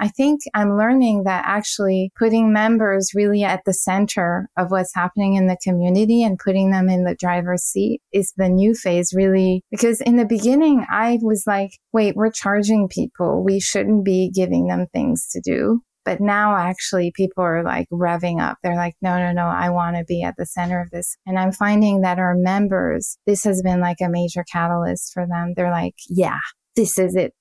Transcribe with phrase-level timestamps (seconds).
[0.00, 5.34] I think I'm learning that actually putting members really at the center of what's happening
[5.34, 9.62] in the community and putting them in the driver's seat is the new phase really.
[9.70, 13.44] Because in the beginning, I was like, wait, we're charging people.
[13.44, 15.82] We shouldn't be giving them things to do.
[16.06, 18.56] But now actually people are like revving up.
[18.62, 21.14] They're like, no, no, no, I want to be at the center of this.
[21.26, 25.52] And I'm finding that our members, this has been like a major catalyst for them.
[25.54, 26.38] They're like, yeah,
[26.74, 27.34] this is it.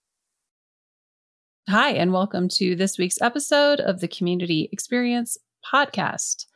[1.69, 6.47] Hi, and welcome to this week's episode of the Community Experience Podcast.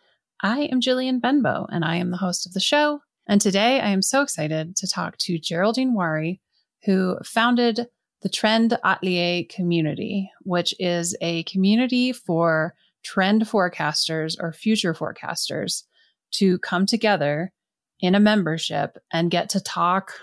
[0.42, 3.00] I am Jillian Benbow, and I am the host of the show.
[3.28, 6.40] And today I am so excited to talk to Geraldine Wharry,
[6.86, 7.86] who founded
[8.24, 15.84] the Trend Atelier community, which is a community for trend forecasters or future forecasters
[16.32, 17.52] to come together
[18.00, 20.14] in a membership and get to talk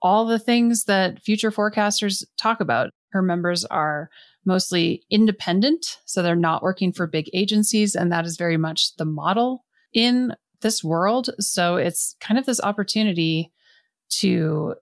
[0.00, 2.92] all the things that future forecasters talk about.
[3.10, 4.10] Her members are
[4.44, 5.98] mostly independent.
[6.04, 7.94] So they're not working for big agencies.
[7.94, 11.30] And that is very much the model in this world.
[11.38, 13.52] So it's kind of this opportunity
[14.10, 14.74] to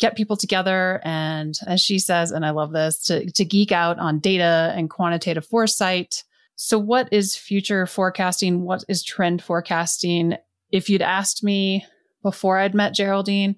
[0.00, 3.98] get people together and as she says and i love this to, to geek out
[3.98, 6.24] on data and quantitative foresight
[6.56, 10.34] so what is future forecasting what is trend forecasting
[10.72, 11.86] if you'd asked me
[12.22, 13.54] before i'd met geraldine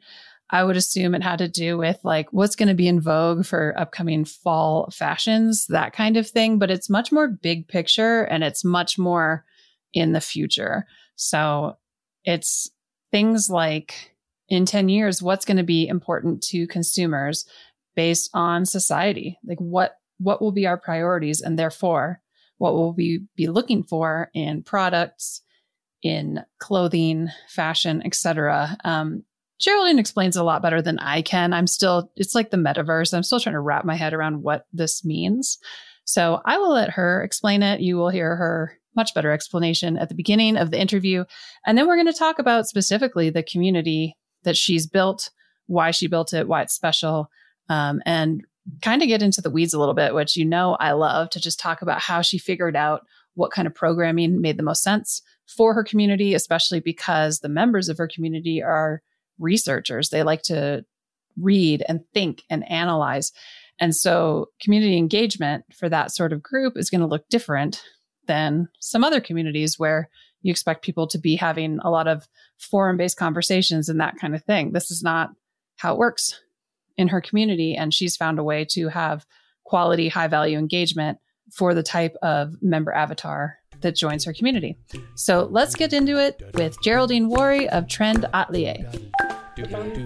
[0.50, 3.44] I would assume it had to do with like what's going to be in vogue
[3.44, 6.58] for upcoming fall fashions, that kind of thing.
[6.58, 9.44] But it's much more big picture and it's much more
[9.92, 10.86] in the future.
[11.16, 11.78] So
[12.24, 12.70] it's
[13.10, 14.14] things like
[14.48, 17.44] in 10 years, what's going to be important to consumers
[17.96, 19.38] based on society?
[19.44, 22.20] Like what, what will be our priorities and therefore
[22.58, 25.42] what will we be looking for in products,
[26.02, 28.76] in clothing, fashion, etc.
[28.84, 29.24] Um,
[29.58, 31.52] Geraldine explains a lot better than I can.
[31.52, 33.14] I'm still, it's like the metaverse.
[33.14, 35.58] I'm still trying to wrap my head around what this means.
[36.04, 37.80] So I will let her explain it.
[37.80, 41.24] You will hear her much better explanation at the beginning of the interview.
[41.66, 45.30] And then we're going to talk about specifically the community that she's built,
[45.66, 47.30] why she built it, why it's special,
[47.68, 48.42] um, and
[48.82, 51.40] kind of get into the weeds a little bit, which you know I love to
[51.40, 55.22] just talk about how she figured out what kind of programming made the most sense
[55.46, 59.02] for her community, especially because the members of her community are
[59.38, 60.10] researchers.
[60.10, 60.84] They like to
[61.38, 63.32] read and think and analyze.
[63.78, 67.82] And so community engagement for that sort of group is going to look different
[68.26, 70.08] than some other communities where
[70.42, 72.28] you expect people to be having a lot of
[72.58, 74.72] forum based conversations and that kind of thing.
[74.72, 75.30] This is not
[75.76, 76.40] how it works
[76.96, 77.74] in her community.
[77.74, 79.26] And she's found a way to have
[79.64, 81.18] quality, high value engagement
[81.52, 84.78] for the type of member avatar that joins her community.
[85.16, 88.90] So let's get into it with Geraldine Wharry of Trend Atelier.
[89.58, 90.04] Welcome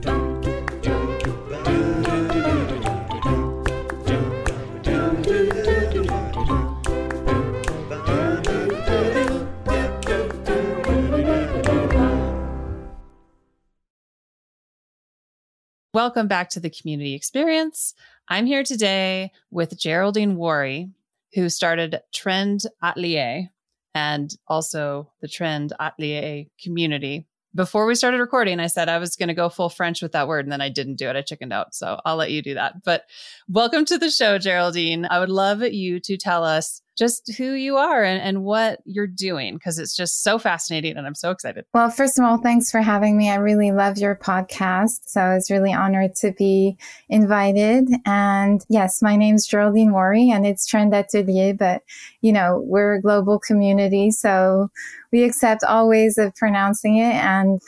[16.28, 17.94] back to the community experience.
[18.28, 20.92] I'm here today with Geraldine Wharry,
[21.34, 23.48] who started Trend Atelier
[23.96, 29.28] and also the Trend Atelier community before we started recording, I said I was going
[29.28, 31.16] to go full French with that word, and then I didn't do it.
[31.16, 31.74] I chickened out.
[31.74, 32.82] So I'll let you do that.
[32.84, 33.04] But
[33.48, 35.06] welcome to the show, Geraldine.
[35.10, 39.06] I would love you to tell us just who you are and, and what you're
[39.06, 41.64] doing because it's just so fascinating and I'm so excited.
[41.72, 43.30] Well, first of all, thanks for having me.
[43.30, 45.00] I really love your podcast.
[45.06, 46.76] So I was really honored to be
[47.08, 47.88] invited.
[48.04, 51.82] And yes, my name's Geraldine Wharry and it's Trend Atelier, but
[52.20, 54.10] you know, we're a global community.
[54.10, 54.70] So
[55.12, 57.14] we accept all ways of pronouncing it.
[57.14, 57.60] And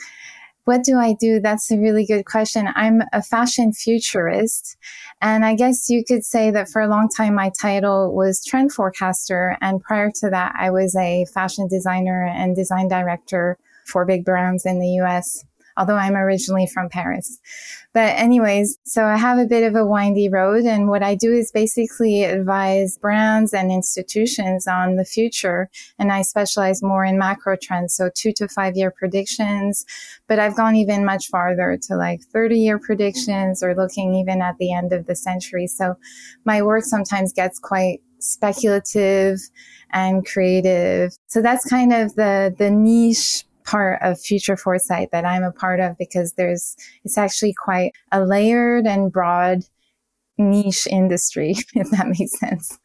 [0.65, 1.39] what do I do?
[1.39, 2.69] That's a really good question.
[2.75, 4.77] I'm a fashion futurist.
[5.21, 8.73] And I guess you could say that for a long time, my title was trend
[8.73, 9.57] forecaster.
[9.61, 14.65] And prior to that, I was a fashion designer and design director for big brands
[14.65, 15.43] in the US
[15.77, 17.39] although I'm originally from Paris.
[17.93, 21.31] But anyways, so I have a bit of a windy road and what I do
[21.31, 25.69] is basically advise brands and institutions on the future.
[25.99, 27.93] And I specialize more in macro trends.
[27.93, 29.85] So two to five year predictions,
[30.27, 34.57] but I've gone even much farther to like 30 year predictions or looking even at
[34.57, 35.67] the end of the century.
[35.67, 35.95] So
[36.45, 39.39] my work sometimes gets quite speculative
[39.91, 41.15] and creative.
[41.27, 45.79] So that's kind of the, the niche part of future foresight that I'm a part
[45.79, 49.63] of because there's, it's actually quite a layered and broad
[50.37, 52.77] niche industry, if that makes sense.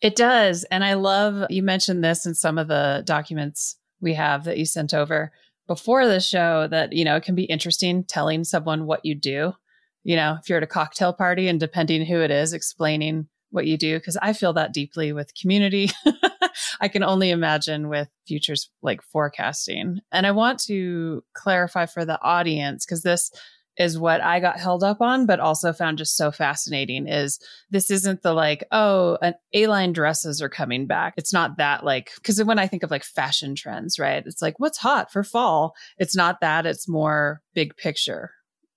[0.00, 0.64] It does.
[0.64, 4.66] And I love you mentioned this in some of the documents we have that you
[4.66, 5.32] sent over
[5.66, 9.54] before the show that, you know, it can be interesting telling someone what you do.
[10.02, 13.66] You know, if you're at a cocktail party and depending who it is, explaining what
[13.66, 15.90] you do, because I feel that deeply with community.
[16.80, 20.00] I can only imagine with futures like forecasting.
[20.12, 23.30] And I want to clarify for the audience because this
[23.76, 27.40] is what I got held up on, but also found just so fascinating is
[27.70, 31.14] this isn't the like, oh, an A-line dresses are coming back.
[31.16, 34.22] It's not that like, cause when I think of like fashion trends, right?
[34.24, 35.74] It's like, what's hot for fall?
[35.98, 36.66] It's not that.
[36.66, 38.30] It's more big picture.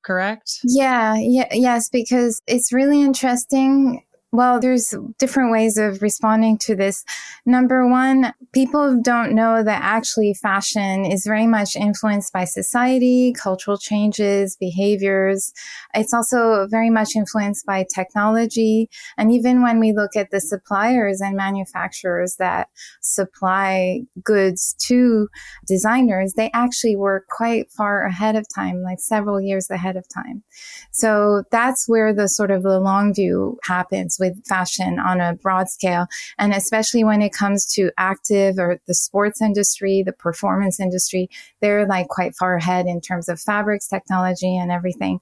[0.04, 0.60] Correct?
[0.64, 1.16] Yeah.
[1.18, 1.48] Yeah.
[1.52, 1.90] Yes.
[1.90, 4.04] Because it's really interesting
[4.34, 7.06] well, there's different ways of responding to this.
[7.46, 13.78] Number one, people don't know that actually fashion is very much influenced by society, cultural
[13.78, 15.54] changes, behaviors.
[15.94, 18.90] It's also very much influenced by technology.
[19.18, 22.68] And even when we look at the suppliers and manufacturers that
[23.00, 25.30] supply goods to
[25.66, 30.44] designers, they actually work quite far ahead of time, like several years ahead of time.
[30.92, 35.70] So that's where the sort of the long view happens with fashion on a broad
[35.70, 36.08] scale.
[36.38, 41.30] And especially when it comes to active or the sports industry, the performance industry,
[41.62, 45.20] they're like quite far ahead in terms of fabrics technology and everything.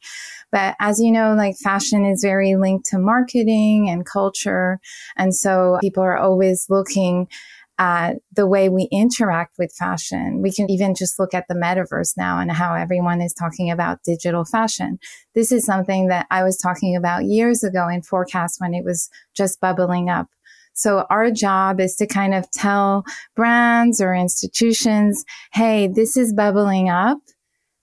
[0.51, 4.79] But as you know, like fashion is very linked to marketing and culture.
[5.17, 7.27] And so people are always looking
[7.77, 10.41] at the way we interact with fashion.
[10.41, 14.03] We can even just look at the metaverse now and how everyone is talking about
[14.03, 14.99] digital fashion.
[15.33, 19.09] This is something that I was talking about years ago in forecast when it was
[19.35, 20.29] just bubbling up.
[20.73, 23.05] So our job is to kind of tell
[23.35, 25.23] brands or institutions,
[25.53, 27.19] Hey, this is bubbling up.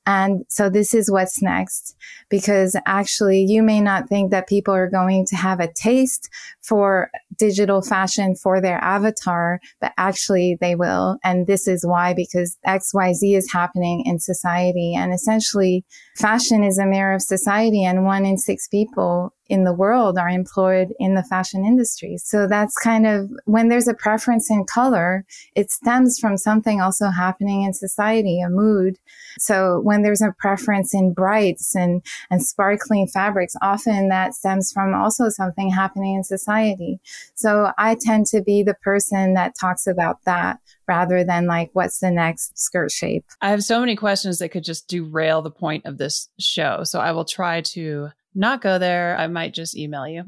[0.06, 1.96] And so this is what's next
[2.28, 6.28] because actually you may not think that people are going to have a taste
[6.60, 11.18] for digital fashion for their avatar, but actually they will.
[11.22, 14.94] And this is why, because XYZ is happening in society.
[14.94, 15.84] And essentially
[16.16, 20.30] fashion is a mirror of society and one in six people in the world are
[20.30, 22.16] employed in the fashion industry.
[22.16, 27.10] So that's kind of when there's a preference in color, it stems from something also
[27.10, 28.96] happening in society, a mood.
[29.38, 34.94] So when there's a preference in brights and, and sparkling fabrics, often that stems from
[34.94, 36.98] also something happening in society.
[37.34, 41.98] So I tend to be the person that talks about that rather than like what's
[41.98, 43.26] the next skirt shape.
[43.42, 46.84] I have so many questions that could just derail the point of this show.
[46.84, 49.16] So I will try to not go there.
[49.18, 50.24] I might just email you.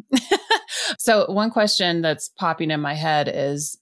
[0.99, 3.79] so one question that's popping in my head is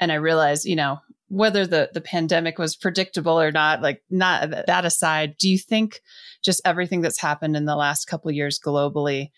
[0.00, 4.50] and I realize, you know, whether the the pandemic was predictable or not, like not
[4.66, 6.00] that aside, do you think
[6.42, 9.30] just everything that's happened in the last couple years globally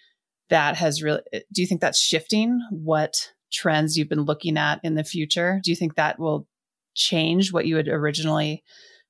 [0.51, 1.23] that has really
[1.53, 5.61] do you think that's shifting what trends you've been looking at in the future?
[5.65, 6.47] Do you think that will
[6.95, 8.63] change what you had originally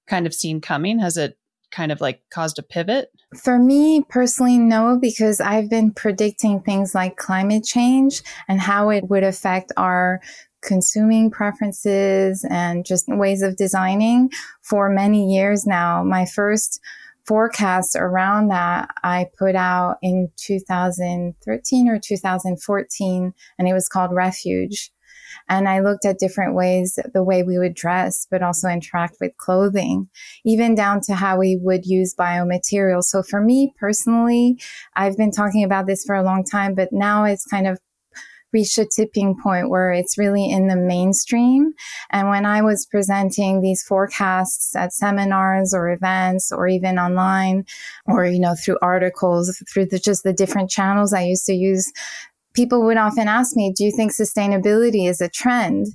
[0.07, 0.99] kind of seen coming?
[0.99, 1.37] Has it
[1.71, 3.11] kind of like caused a pivot?
[3.43, 9.09] For me personally, no, because I've been predicting things like climate change and how it
[9.09, 10.21] would affect our
[10.63, 14.31] consuming preferences and just ways of designing
[14.63, 16.03] for many years now.
[16.03, 16.81] My first
[17.27, 24.91] forecast around that I put out in 2013 or 2014, and it was called Refuge.
[25.49, 29.37] And I looked at different ways, the way we would dress, but also interact with
[29.37, 30.09] clothing,
[30.45, 33.05] even down to how we would use biomaterials.
[33.05, 34.61] So for me personally,
[34.97, 37.79] I've been talking about this for a long time, but now it's kind of
[38.53, 41.73] reached a tipping point where it's really in the mainstream.
[42.11, 47.65] And when I was presenting these forecasts at seminars or events or even online
[48.07, 51.93] or, you know, through articles, through the, just the different channels I used to use,
[52.55, 55.87] people would often ask me, do you think sustainability is a trend?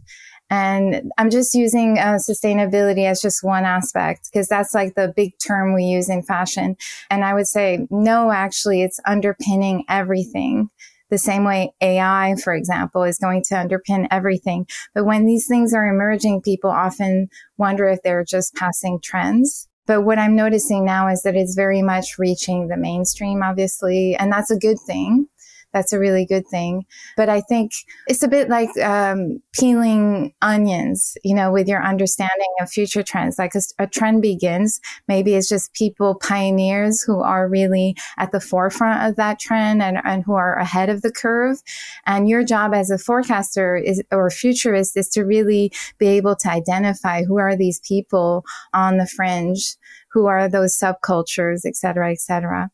[0.50, 5.33] And I'm just using uh, sustainability as just one aspect because that's like the big
[5.45, 6.75] term we use in fashion.
[7.09, 10.69] And I would say, no, actually, it's underpinning everything
[11.09, 14.67] the same way AI, for example, is going to underpin everything.
[14.93, 19.67] But when these things are emerging, people often wonder if they're just passing trends.
[19.88, 24.31] But what I'm noticing now is that it's very much reaching the mainstream, obviously, and
[24.31, 25.27] that's a good thing
[25.75, 26.86] that's a really good thing.
[27.17, 27.74] But I think
[28.08, 33.38] it's a bit like um, peeling onions, you know, with your understanding of future trends.
[33.38, 34.79] Like a, a trend begins,
[35.10, 39.98] maybe it's just people, pioneers who are really at the forefront of that trend and,
[40.05, 41.58] and who are ahead of the curve.
[42.05, 46.50] And your job as a forecaster is, or futurist is to really be able to
[46.50, 49.75] identify who are these people on the fringe,
[50.13, 52.70] who are those subcultures, et cetera, et cetera.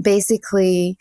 [0.00, 0.98] Basically,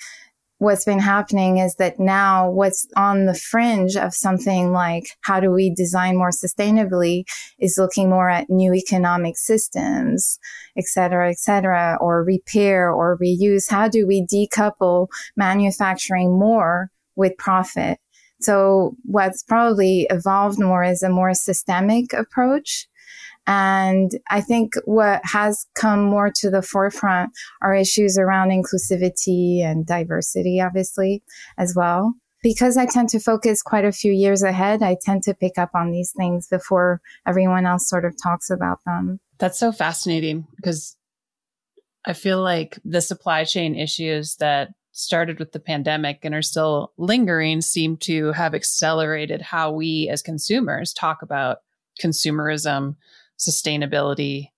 [0.61, 5.49] what's been happening is that now what's on the fringe of something like how do
[5.49, 7.23] we design more sustainably
[7.57, 10.37] is looking more at new economic systems,
[10.77, 13.71] et cetera, et cetera, or repair or reuse.
[13.71, 17.97] How do we decouple manufacturing more with profit?
[18.39, 22.87] So what's probably evolved more is a more systemic approach
[23.47, 27.31] and I think what has come more to the forefront
[27.61, 31.23] are issues around inclusivity and diversity, obviously,
[31.57, 32.13] as well.
[32.43, 35.71] Because I tend to focus quite a few years ahead, I tend to pick up
[35.75, 39.19] on these things before everyone else sort of talks about them.
[39.37, 40.95] That's so fascinating because
[42.05, 46.93] I feel like the supply chain issues that started with the pandemic and are still
[46.97, 51.59] lingering seem to have accelerated how we as consumers talk about
[52.01, 52.95] consumerism
[53.41, 54.49] sustainability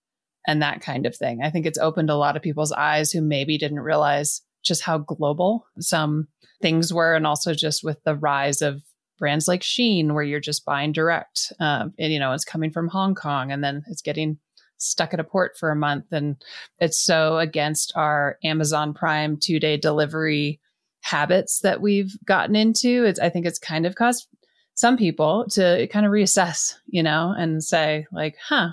[0.46, 1.42] and that kind of thing.
[1.42, 4.98] I think it's opened a lot of people's eyes who maybe didn't realize just how
[4.98, 6.28] global some
[6.62, 7.16] things were.
[7.16, 8.82] And also just with the rise of
[9.20, 11.54] brands like Shein, where you're just buying direct.
[11.60, 14.38] Um, and, you know, it's coming from Hong Kong and then it's getting
[14.78, 16.06] stuck at a port for a month.
[16.12, 16.36] And
[16.80, 20.60] it's so against our Amazon Prime two day delivery
[21.02, 23.06] habits that we've gotten into.
[23.06, 24.28] It's, I think it's kind of caused
[24.75, 28.70] some people to kind of reassess, you know, and say, like, huh,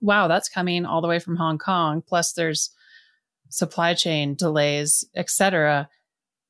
[0.00, 2.02] wow, that's coming all the way from Hong Kong.
[2.06, 2.70] Plus, there's
[3.48, 5.88] supply chain delays, etc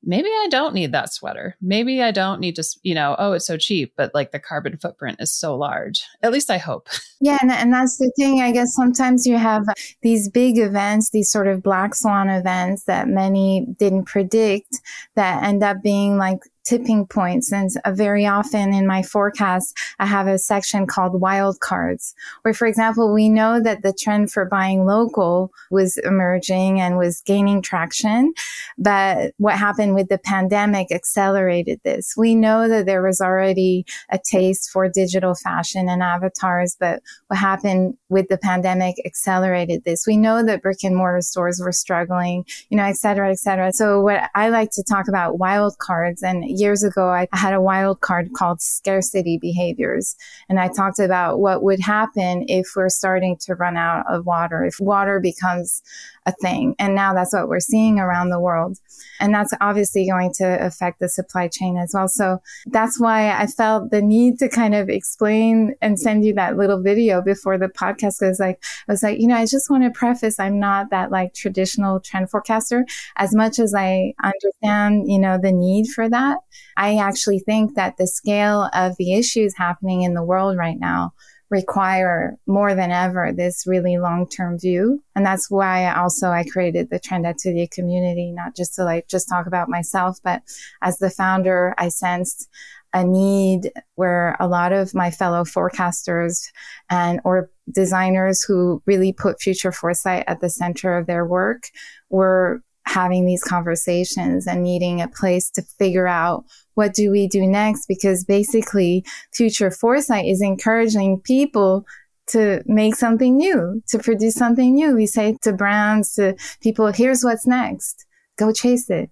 [0.07, 1.55] maybe I don't need that sweater.
[1.61, 4.77] Maybe I don't need to, you know, oh, it's so cheap, but like the carbon
[4.77, 6.05] footprint is so large.
[6.23, 6.87] At least I hope.
[7.19, 7.39] Yeah.
[7.41, 8.41] And, and that's the thing.
[8.41, 9.65] I guess sometimes you have
[10.03, 14.79] these big events, these sort of black swan events that many didn't predict
[15.15, 16.37] that end up being like
[16.67, 17.51] tipping points.
[17.51, 22.53] And uh, very often in my forecast, I have a section called wild cards, where,
[22.53, 27.61] for example, we know that the trend for buying local was emerging and was gaining
[27.61, 28.33] traction.
[28.77, 32.15] But what happened with the pandemic accelerated this.
[32.17, 37.39] We know that there was already a taste for digital fashion and avatars, but what
[37.39, 40.05] happened with the pandemic accelerated this.
[40.05, 43.71] We know that brick and mortar stores were struggling, you know, et cetera, et cetera.
[43.71, 47.61] So what I like to talk about wild cards and years ago, I had a
[47.61, 50.15] wild card called scarcity behaviors.
[50.49, 54.63] And I talked about what would happen if we're starting to run out of water,
[54.63, 55.81] if water becomes
[56.27, 56.75] a thing.
[56.77, 58.77] And now that's what we're seeing around the world.
[59.19, 62.09] And that's obviously going to affect the supply chain as well.
[62.09, 66.57] So that's why I felt the need to kind of explain and send you that
[66.57, 68.19] little video before the podcast.
[68.19, 71.11] Cause like, I was like, you know, I just want to preface, I'm not that
[71.11, 76.39] like traditional trend forecaster as much as I understand, you know, the need for that.
[76.75, 81.13] I actually think that the scale of the issues happening in the world right now
[81.49, 85.01] require more than ever this really long-term view.
[85.15, 89.29] And that's why also I created the Trend Atelier community, not just to like just
[89.29, 90.41] talk about myself, but
[90.81, 92.49] as the founder, I sensed
[92.93, 96.49] a need where a lot of my fellow forecasters
[96.89, 101.69] and or designers who really put future foresight at the center of their work
[102.09, 107.45] were having these conversations and needing a place to figure out what do we do
[107.45, 107.87] next?
[107.87, 109.03] Because basically
[109.33, 111.85] future foresight is encouraging people
[112.27, 114.95] to make something new, to produce something new.
[114.95, 118.05] We say to brands, to people, here's what's next.
[118.37, 119.09] Go chase it.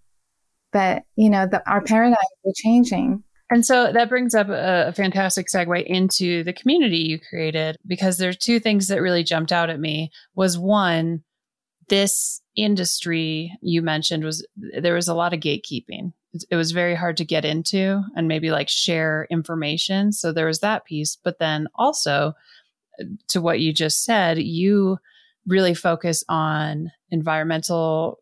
[0.72, 3.24] But, you know, the, our paradigms are changing.
[3.50, 8.18] And so that brings up a, a, fantastic segue into the community you created because
[8.18, 11.24] there are two things that really jumped out at me was one,
[11.88, 16.14] this industry you mentioned was there was a lot of gatekeeping.
[16.50, 20.12] It was very hard to get into and maybe like share information.
[20.12, 21.18] So there was that piece.
[21.22, 22.34] But then also
[23.00, 24.98] uh, to what you just said, you
[25.48, 28.20] really focus on environmental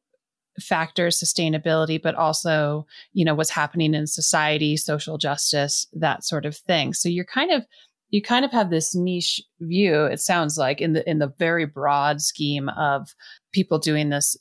[0.60, 6.56] factors, sustainability, but also, you know, what's happening in society, social justice, that sort of
[6.56, 6.94] thing.
[6.94, 7.66] So you're kind of
[8.10, 11.66] you kind of have this niche view it sounds like in the in the very
[11.66, 13.10] broad scheme of
[13.54, 14.36] people doing this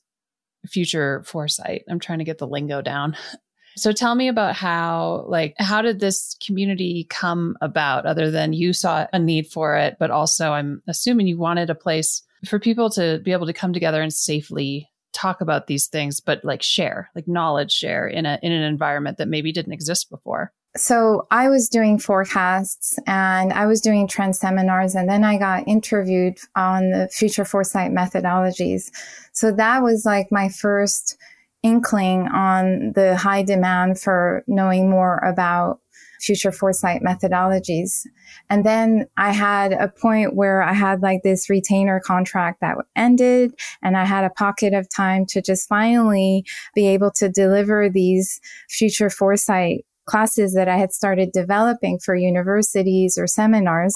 [0.66, 1.84] future foresight.
[1.88, 3.16] I'm trying to get the lingo down.
[3.74, 8.72] So tell me about how like how did this community come about other than you
[8.72, 12.90] saw a need for it but also i'm assuming you wanted a place for people
[12.90, 17.08] to be able to come together and safely talk about these things but like share
[17.14, 21.48] like knowledge share in a in an environment that maybe didn't exist before so I
[21.50, 26.90] was doing forecasts and I was doing trend seminars and then I got interviewed on
[26.90, 28.90] the future foresight methodologies.
[29.32, 31.16] So that was like my first
[31.62, 35.80] inkling on the high demand for knowing more about
[36.22, 38.06] future foresight methodologies.
[38.48, 43.52] And then I had a point where I had like this retainer contract that ended
[43.82, 48.40] and I had a pocket of time to just finally be able to deliver these
[48.70, 53.94] future foresight classes that I had started developing for universities or seminars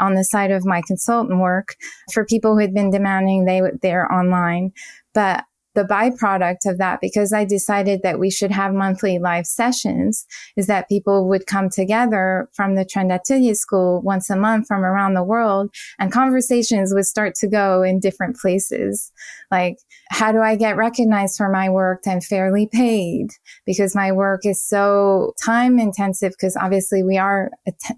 [0.00, 1.76] on the side of my consultant work
[2.12, 4.72] for people who had been demanding they they're online.
[5.12, 5.44] But
[5.74, 10.26] the byproduct of that, because I decided that we should have monthly live sessions,
[10.56, 14.84] is that people would come together from the Trend Atelier School once a month from
[14.84, 19.12] around the world and conversations would start to go in different places.
[19.50, 19.76] Like,
[20.10, 23.28] how do I get recognized for my work and fairly paid?
[23.66, 27.50] Because my work is so time intensive because obviously we are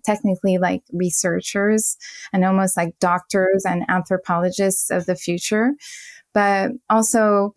[0.04, 1.96] technically like researchers
[2.32, 5.72] and almost like doctors and anthropologists of the future
[6.36, 7.54] but also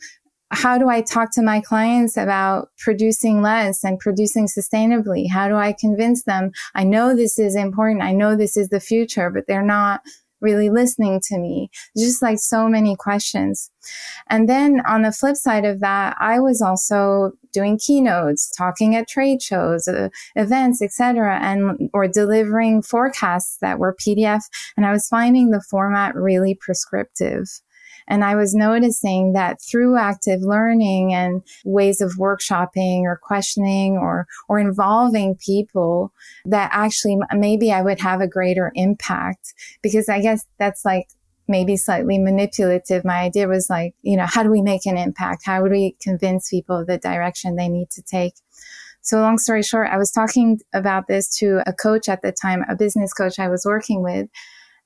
[0.52, 5.30] how do I talk to my clients about producing less and producing sustainably?
[5.30, 6.52] How do I convince them?
[6.76, 8.02] I know this is important.
[8.02, 10.00] I know this is the future, but they're not
[10.40, 11.70] really listening to me.
[11.98, 13.70] Just like so many questions.
[14.30, 19.10] And then on the flip side of that, I was also doing keynotes, talking at
[19.10, 24.44] trade shows, uh, events, etc., and or delivering forecasts that were PDF.
[24.78, 27.50] And I was finding the format really prescriptive.
[28.10, 34.28] And I was noticing that through active learning and ways of workshopping or questioning or,
[34.48, 36.12] or involving people
[36.46, 41.08] that actually maybe I would have a greater impact because I guess that's like
[41.48, 43.06] maybe slightly manipulative.
[43.06, 45.44] My idea was like, you know, how do we make an impact?
[45.46, 48.34] How would we convince people of the direction they need to take?
[49.02, 52.64] So long story short, I was talking about this to a coach at the time,
[52.70, 54.28] a business coach I was working with.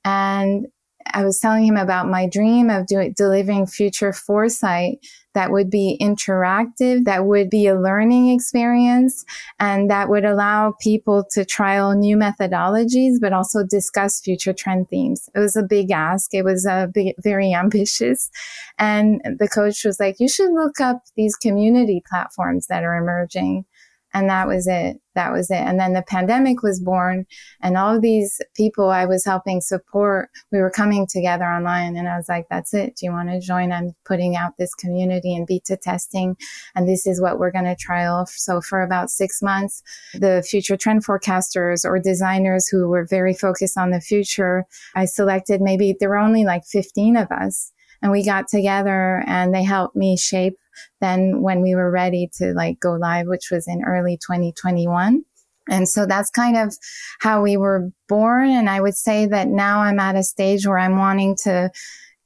[0.06, 0.68] And
[1.12, 5.00] I was telling him about my dream of delivering future foresight
[5.34, 9.26] that would be interactive, that would be a learning experience,
[9.60, 15.30] and that would allow people to trial new methodologies, but also discuss future trend themes.
[15.34, 16.34] It was a big ask.
[16.34, 18.30] It was uh, a big, very ambitious.
[18.78, 23.66] And the coach was like, you should look up these community platforms that are emerging.
[24.14, 24.98] And that was it.
[25.16, 25.58] That was it.
[25.58, 27.26] And then the pandemic was born
[27.62, 32.18] and all these people I was helping support, we were coming together online and I
[32.18, 32.96] was like, that's it.
[32.96, 33.72] Do you want to join?
[33.72, 36.36] I'm putting out this community and beta testing.
[36.76, 38.26] And this is what we're going to trial.
[38.28, 43.78] So for about six months, the future trend forecasters or designers who were very focused
[43.78, 47.72] on the future, I selected maybe there were only like 15 of us
[48.02, 50.58] and we got together and they helped me shape
[51.02, 55.24] then when we were ready to like go live, which was in early 2021.
[55.70, 56.76] And so that's kind of
[57.20, 58.50] how we were born.
[58.50, 61.72] And I would say that now I'm at a stage where I'm wanting to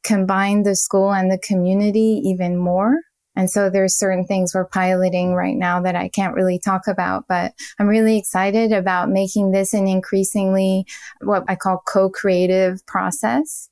[0.04, 3.00] combine the school and the community even more.
[3.36, 7.26] And so there's certain things we're piloting right now that I can't really talk about,
[7.30, 10.88] but I'm really excited about making this an increasingly
[11.22, 13.70] what I call co-creative process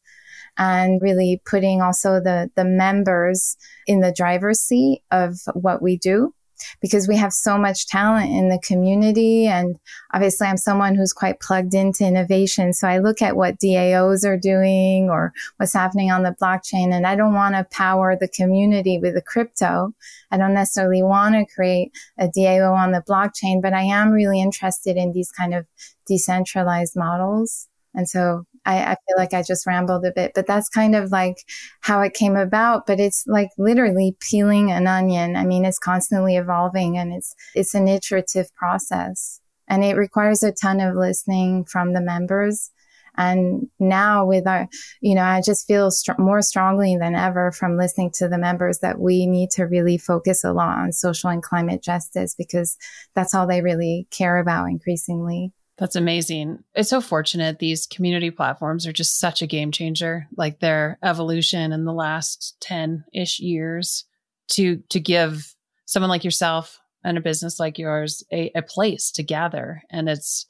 [0.58, 6.34] and really putting also the, the members in the driver's seat of what we do
[6.82, 9.48] because we have so much talent in the community.
[9.48, 9.78] And
[10.14, 12.74] obviously, I'm someone who's quite plugged into innovation.
[12.74, 16.94] So I look at what DAOs are doing or what's happening on the blockchain.
[16.94, 19.94] And I don't want to power the community with a crypto.
[20.32, 24.42] I don't necessarily want to create a DAO on the blockchain, but I am really
[24.42, 25.66] interested in these kind of
[26.08, 27.68] decentralized models.
[27.94, 31.12] And so I, I, feel like I just rambled a bit, but that's kind of
[31.12, 31.38] like
[31.82, 32.88] how it came about.
[32.88, 35.36] But it's like literally peeling an onion.
[35.36, 40.52] I mean, it's constantly evolving and it's, it's an iterative process and it requires a
[40.52, 42.72] ton of listening from the members.
[43.18, 44.68] And now with our,
[45.00, 49.00] you know, I just feel more strongly than ever from listening to the members that
[49.00, 52.78] we need to really focus a lot on social and climate justice because
[53.14, 55.54] that's all they really care about increasingly.
[55.78, 56.64] That's amazing.
[56.74, 57.60] It's so fortunate.
[57.60, 62.56] These community platforms are just such a game changer, like their evolution in the last
[62.62, 64.06] 10 ish years
[64.52, 65.54] to, to give
[65.86, 69.84] someone like yourself and a business like yours a, a place to gather.
[69.92, 70.46] And it's,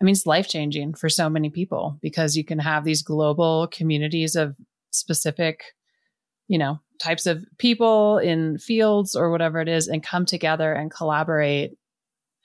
[0.00, 3.68] I mean, it's life changing for so many people because you can have these global
[3.68, 4.54] communities of
[4.90, 5.64] specific,
[6.46, 10.90] you know, types of people in fields or whatever it is and come together and
[10.90, 11.76] collaborate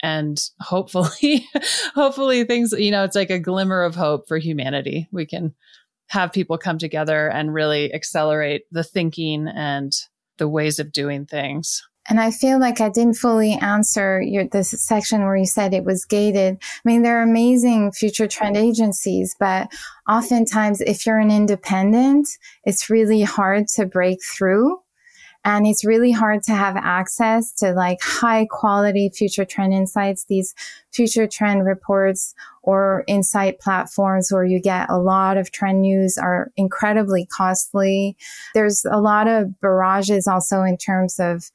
[0.03, 1.47] and hopefully
[1.95, 5.07] hopefully things you know it's like a glimmer of hope for humanity.
[5.11, 5.55] We can
[6.09, 9.91] have people come together and really accelerate the thinking and
[10.37, 11.81] the ways of doing things.
[12.09, 15.85] And I feel like I didn't fully answer your this section where you said it
[15.85, 16.57] was gated.
[16.61, 19.71] I mean, there are amazing future trend agencies, but
[20.09, 22.27] oftentimes if you're an independent,
[22.65, 24.82] it's really hard to break through
[25.45, 30.55] and it's really hard to have access to like high quality future trend insights, these
[30.91, 36.51] future trend reports or insight platforms where you get a lot of trend news are
[36.55, 38.15] incredibly costly.
[38.53, 41.51] There's a lot of barrages also in terms of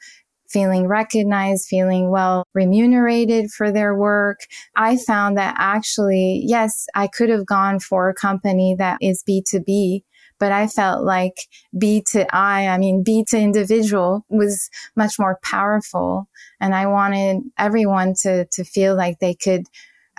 [0.48, 4.40] feeling recognized, feeling well remunerated for their work.
[4.76, 10.02] I found that actually, yes, I could have gone for a company that is B2B
[10.38, 11.34] but I felt like
[11.76, 16.28] B to I, I mean, B to individual was much more powerful.
[16.60, 19.66] And I wanted everyone to, to feel like they could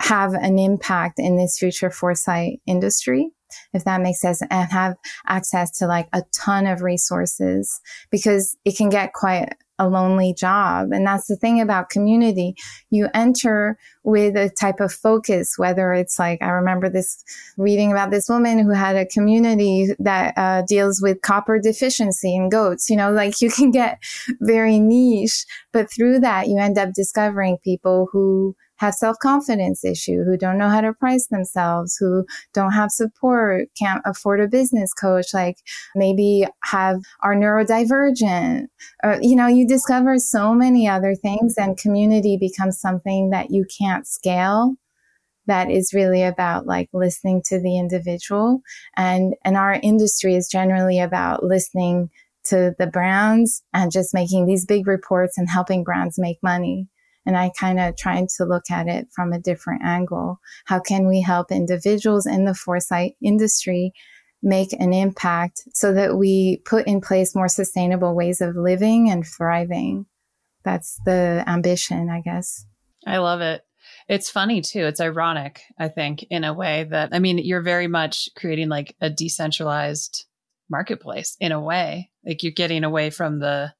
[0.00, 3.30] have an impact in this future foresight industry
[3.72, 7.80] if that makes sense, and have access to like a ton of resources
[8.10, 10.90] because it can get quite a lonely job.
[10.92, 12.54] And that's the thing about community.
[12.90, 17.24] You enter with a type of focus, whether it's like, I remember this
[17.56, 22.50] reading about this woman who had a community that uh, deals with copper deficiency in
[22.50, 22.90] goats.
[22.90, 23.98] You know, like you can get
[24.40, 30.38] very niche, but through that, you end up discovering people who have self-confidence issue, who
[30.38, 35.34] don't know how to price themselves, who don't have support, can't afford a business coach,
[35.34, 35.58] like
[35.94, 38.68] maybe have are neurodivergent.
[39.04, 43.66] Or, you know, you discover so many other things and community becomes something that you
[43.78, 44.76] can't scale
[45.46, 48.60] that is really about like listening to the individual
[48.96, 52.08] and and our industry is generally about listening
[52.44, 56.86] to the brands and just making these big reports and helping brands make money
[57.26, 60.40] and I kind of tried to look at it from a different angle.
[60.64, 63.92] How can we help individuals in the foresight industry
[64.42, 69.26] make an impact so that we put in place more sustainable ways of living and
[69.26, 70.06] thriving?
[70.64, 72.66] That's the ambition, I guess.
[73.06, 73.62] I love it.
[74.08, 74.86] It's funny too.
[74.86, 78.96] It's ironic, I think, in a way that, I mean, you're very much creating like
[79.00, 80.26] a decentralized
[80.68, 82.10] marketplace in a way.
[82.24, 83.72] Like you're getting away from the,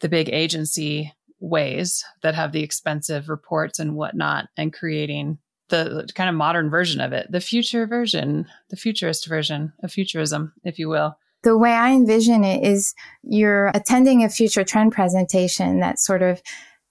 [0.00, 6.28] the big agency ways that have the expensive reports and whatnot and creating the kind
[6.28, 10.88] of modern version of it, the future version, the futurist version of futurism, if you
[10.88, 11.16] will.
[11.42, 16.40] The way I envision it is you're attending a future trend presentation that sort of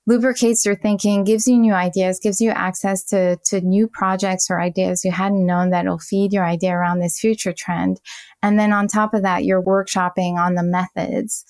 [0.06, 4.60] lubricates your thinking, gives you new ideas, gives you access to, to new projects or
[4.60, 8.02] ideas you hadn't known that'll feed your idea around this future trend.
[8.42, 11.46] And then on top of that, you're workshopping on the methods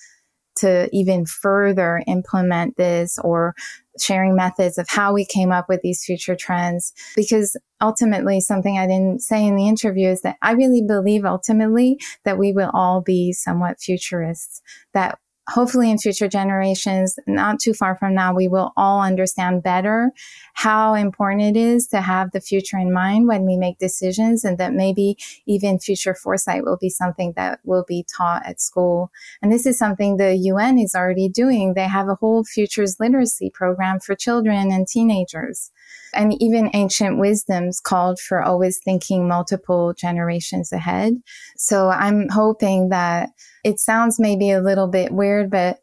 [0.56, 3.54] to even further implement this or
[4.00, 6.92] sharing methods of how we came up with these future trends.
[7.14, 11.98] Because ultimately, something I didn't say in the interview is that I really believe ultimately
[12.24, 14.62] that we will all be somewhat futurists,
[14.92, 20.10] that hopefully in future generations, not too far from now, we will all understand better
[20.54, 24.58] how important it is to have the future in mind when we make decisions and
[24.58, 29.10] that maybe even future foresight will be something that will be taught at school.
[29.42, 31.74] And this is something the UN is already doing.
[31.74, 35.70] They have a whole futures literacy program for children and teenagers.
[36.14, 41.14] And even ancient wisdoms called for always thinking multiple generations ahead.
[41.56, 43.30] So I'm hoping that
[43.64, 45.78] it sounds maybe a little bit weird, but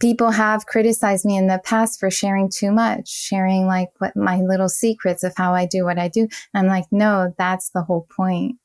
[0.00, 4.40] people have criticized me in the past for sharing too much, sharing like what my
[4.40, 6.22] little secrets of how I do what I do.
[6.52, 8.56] And I'm like, no, that's the whole point.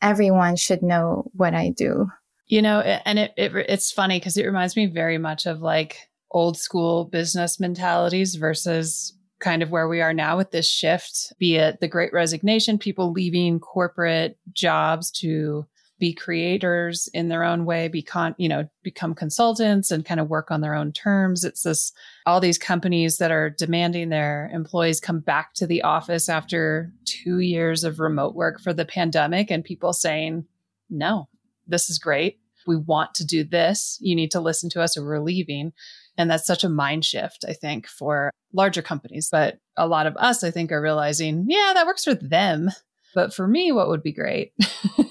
[0.00, 2.08] Everyone should know what I do.
[2.46, 6.08] You know, and it, it it's funny because it reminds me very much of like
[6.30, 11.56] old school business mentalities versus kind of where we are now with this shift, be
[11.56, 15.66] it the great resignation, people leaving corporate jobs to
[15.98, 20.50] be creators in their own way, become, you know, become consultants and kind of work
[20.50, 21.44] on their own terms.
[21.44, 21.92] It's this,
[22.24, 27.38] all these companies that are demanding their employees come back to the office after two
[27.38, 30.46] years of remote work for the pandemic and people saying,
[30.88, 31.28] no,
[31.66, 32.38] this is great.
[32.66, 33.98] We want to do this.
[34.00, 35.74] You need to listen to us or we're leaving.
[36.16, 39.28] And that's such a mind shift, I think, for larger companies.
[39.30, 42.70] But a lot of us, I think, are realizing, yeah, that works for them.
[43.14, 44.52] But for me, what would be great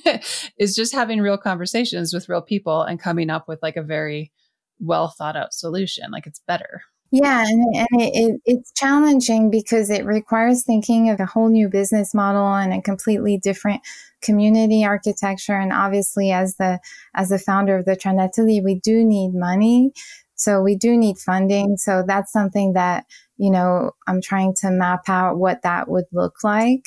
[0.57, 4.31] is just having real conversations with real people and coming up with like a very
[4.79, 6.11] well thought out solution.
[6.11, 6.81] Like it's better.
[7.15, 11.69] Yeah, and, and it, it, it's challenging because it requires thinking of a whole new
[11.69, 13.81] business model and a completely different
[14.23, 15.53] community architecture.
[15.53, 16.79] And obviously, as the
[17.13, 19.93] as the founder of the Trend Atelier, we do need money,
[20.43, 21.77] so we do need funding.
[21.77, 23.05] So that's something that
[23.37, 26.85] you know I'm trying to map out what that would look like,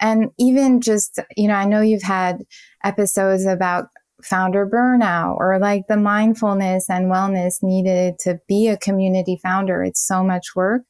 [0.00, 2.38] and even just you know I know you've had
[2.84, 3.86] episodes about
[4.22, 9.82] founder burnout or like the mindfulness and wellness needed to be a community founder.
[9.82, 10.82] It's so much work.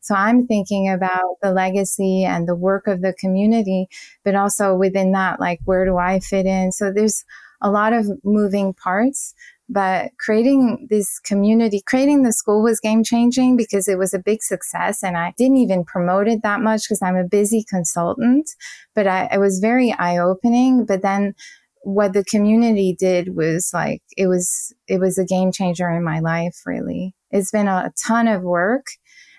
[0.00, 3.86] So I'm thinking about the legacy and the work of the community,
[4.24, 6.72] but also within that, like, where do I fit in?
[6.72, 7.22] So there's
[7.60, 9.34] a lot of moving parts,
[9.70, 14.42] but creating this community, creating the school was game changing because it was a big
[14.42, 15.00] success.
[15.02, 18.50] And I didn't even promote it that much because I'm a busy consultant,
[18.96, 20.84] but I, it was very eye opening.
[20.84, 21.34] But then
[21.82, 26.20] what the community did was like it was it was a game changer in my
[26.20, 28.84] life really it's been a, ton of work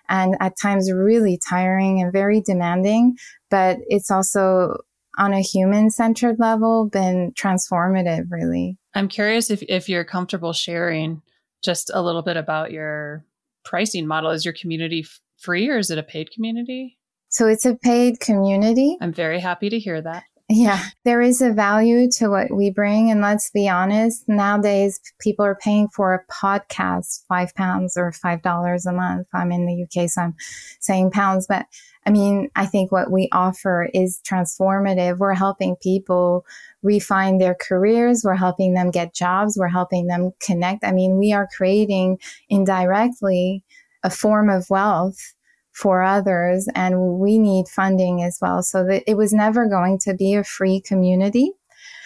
[0.10, 3.16] and at times really tiring and very demanding
[3.52, 4.76] but it's also
[5.20, 11.22] on a human centered level been transformative really i'm curious if, if you're comfortable sharing
[11.64, 13.26] just a little bit about your
[13.64, 14.32] pricing model.
[14.32, 16.98] Is your community f- free or is it a paid community?
[17.30, 18.98] So it's a paid community.
[19.02, 23.10] I'm very happy to hear that yeah, there is a value to what we bring.
[23.10, 28.42] And let's be honest, nowadays people are paying for a podcast five pounds or five
[28.42, 29.28] dollars a month.
[29.34, 30.36] I'm in the UK, so I'm
[30.82, 31.68] saying pounds, but
[32.06, 35.20] I mean, I think what we offer is transformative.
[35.20, 36.46] We're helping people
[36.84, 38.24] refine their careers.
[38.26, 39.56] We're helping them get jobs.
[39.58, 40.84] We're helping them connect.
[40.84, 43.64] I mean, we are creating indirectly
[44.04, 45.34] a form of wealth
[45.74, 48.62] for others and we need funding as well.
[48.62, 51.54] So that it was never going to be a free community.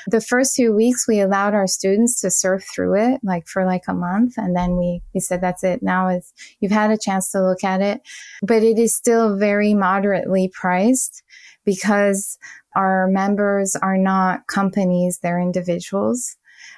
[0.07, 3.85] The first few weeks we allowed our students to surf through it like for like
[3.87, 5.81] a month and then we we said that's it.
[5.81, 8.01] Now it's you've had a chance to look at it,
[8.43, 11.23] but it is still very moderately priced
[11.65, 12.37] because
[12.75, 16.35] our members are not companies, they're individuals.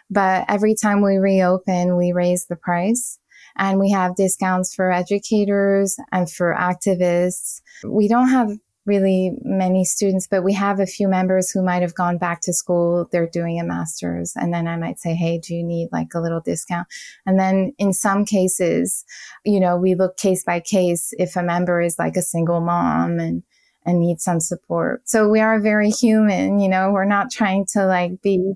[0.09, 3.19] But every time we reopen, we raise the price
[3.57, 7.61] and we have discounts for educators and for activists.
[7.83, 8.51] We don't have
[8.87, 12.53] really many students, but we have a few members who might have gone back to
[12.53, 13.07] school.
[13.11, 14.33] They're doing a master's.
[14.35, 16.87] And then I might say, Hey, do you need like a little discount?
[17.25, 19.03] And then in some cases,
[19.43, 23.19] you know, we look case by case if a member is like a single mom
[23.19, 23.43] and,
[23.85, 25.01] and needs some support.
[25.07, 28.53] So we are very human, you know, we're not trying to like be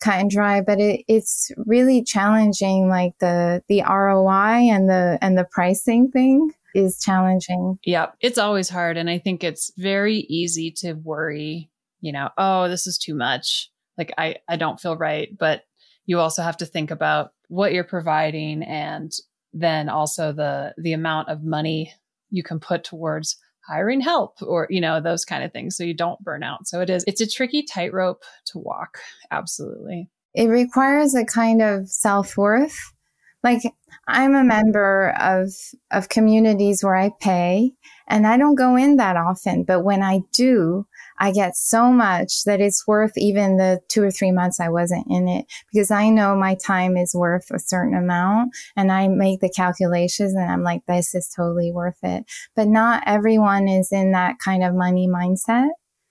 [0.00, 2.88] cut and dry, but it, it's really challenging.
[2.88, 7.78] Like the, the ROI and the, and the pricing thing is challenging.
[7.84, 8.96] Yeah, it's always hard.
[8.96, 13.70] And I think it's very easy to worry, you know, oh, this is too much.
[13.96, 15.36] Like I, I don't feel right.
[15.36, 15.64] But
[16.06, 19.12] you also have to think about what you're providing and
[19.52, 21.92] then also the, the amount of money
[22.30, 23.36] you can put towards
[23.68, 26.66] hiring help or you know those kind of things so you don't burn out.
[26.66, 28.98] So it is it's a tricky tightrope to walk.
[29.30, 30.08] Absolutely.
[30.34, 32.76] It requires a kind of self-worth.
[33.44, 33.62] Like
[34.08, 35.48] i'm a member of
[35.92, 37.72] of communities where i pay
[38.08, 40.86] and i don't go in that often but when i do
[41.18, 45.06] I get so much that it's worth even the two or three months I wasn't
[45.10, 49.40] in it because I know my time is worth a certain amount and I make
[49.40, 52.24] the calculations and I'm like, this is totally worth it.
[52.54, 55.68] But not everyone is in that kind of money mindset.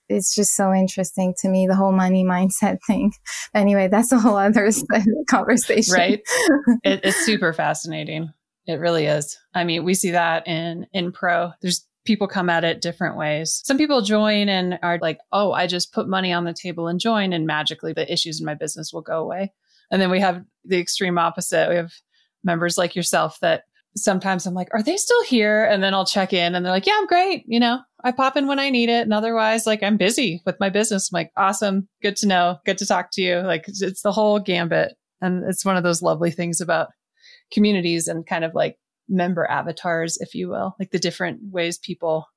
[0.09, 3.11] It's just so interesting to me, the whole money mindset thing.
[3.53, 4.69] Anyway, that's a whole other
[5.29, 5.93] conversation.
[5.93, 6.21] Right.
[6.83, 8.33] it, it's super fascinating.
[8.65, 9.39] It really is.
[9.53, 11.51] I mean, we see that in in pro.
[11.61, 13.61] There's people come at it different ways.
[13.65, 16.99] Some people join and are like, oh, I just put money on the table and
[16.99, 19.53] join, and magically the issues in my business will go away.
[19.91, 21.69] And then we have the extreme opposite.
[21.69, 21.93] We have
[22.43, 23.63] members like yourself that
[23.95, 25.65] sometimes I'm like, are they still here?
[25.65, 27.43] And then I'll check in and they're like, yeah, I'm great.
[27.47, 29.01] You know, I pop in when I need it.
[29.01, 31.11] And otherwise, like, I'm busy with my business.
[31.11, 31.87] I'm like, awesome.
[32.01, 32.57] Good to know.
[32.65, 33.39] Good to talk to you.
[33.39, 34.95] Like, it's the whole gambit.
[35.21, 36.89] And it's one of those lovely things about
[37.51, 38.77] communities and kind of like
[39.09, 42.27] member avatars, if you will, like the different ways people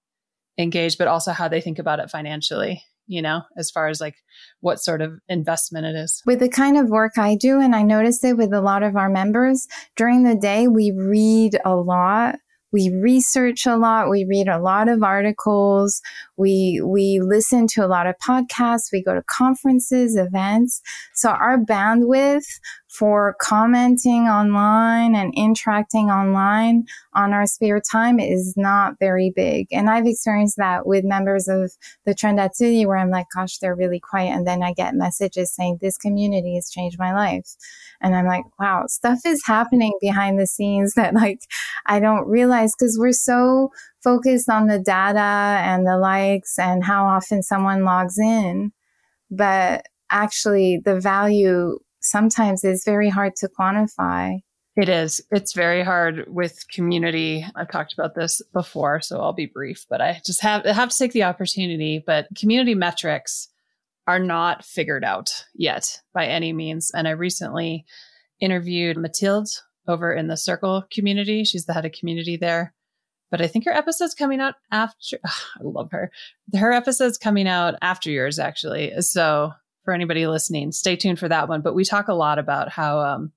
[0.58, 4.16] engage, but also how they think about it financially, you know, as far as like
[4.60, 6.22] what sort of investment it is.
[6.26, 8.96] With the kind of work I do, and I notice it with a lot of
[8.96, 12.36] our members, during the day, we read a lot.
[12.72, 14.10] We research a lot.
[14.10, 16.00] We read a lot of articles.
[16.36, 18.92] We we listen to a lot of podcasts.
[18.92, 20.80] We go to conferences events.
[21.14, 22.46] So our bandwidth
[22.90, 29.68] for commenting online and interacting online on our spare time is not very big.
[29.70, 31.72] And I've experienced that with members of
[32.04, 34.30] the Trend Atelier where I'm like, gosh, they're really quiet.
[34.30, 37.54] And then I get messages saying this community has changed my life.
[38.00, 41.40] And I'm like, wow, stuff is happening behind the scenes that like
[41.86, 43.70] I don't realize because we're so
[44.02, 48.72] focused on the data and the likes and how often someone logs in.
[49.30, 54.40] But actually the value sometimes is very hard to quantify.
[54.76, 55.20] It is.
[55.30, 57.44] It's very hard with community.
[57.56, 60.98] I've talked about this before, so I'll be brief, but I just have have to
[60.98, 62.02] take the opportunity.
[62.04, 63.48] But community metrics
[64.06, 66.90] are not figured out yet by any means.
[66.94, 67.84] And I recently
[68.40, 69.48] interviewed Mathilde
[69.86, 71.44] over in the Circle community.
[71.44, 72.74] She's the head of community there.
[73.30, 75.18] But I think her episode's coming out after.
[75.24, 76.10] I love her.
[76.54, 79.00] Her episode's coming out after yours, actually.
[79.00, 79.52] So
[79.90, 81.62] for anybody listening, stay tuned for that one.
[81.62, 83.32] But we talk a lot about how um,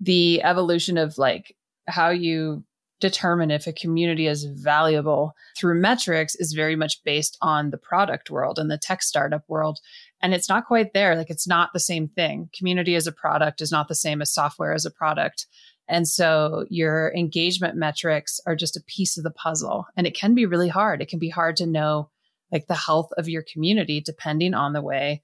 [0.00, 1.54] the evolution of like
[1.86, 2.64] how you
[2.98, 8.32] determine if a community is valuable through metrics is very much based on the product
[8.32, 9.78] world and the tech startup world.
[10.20, 11.14] And it's not quite there.
[11.14, 12.50] Like it's not the same thing.
[12.52, 15.46] Community as a product is not the same as software as a product.
[15.86, 19.86] And so your engagement metrics are just a piece of the puzzle.
[19.96, 21.00] And it can be really hard.
[21.00, 22.10] It can be hard to know
[22.50, 25.22] like the health of your community depending on the way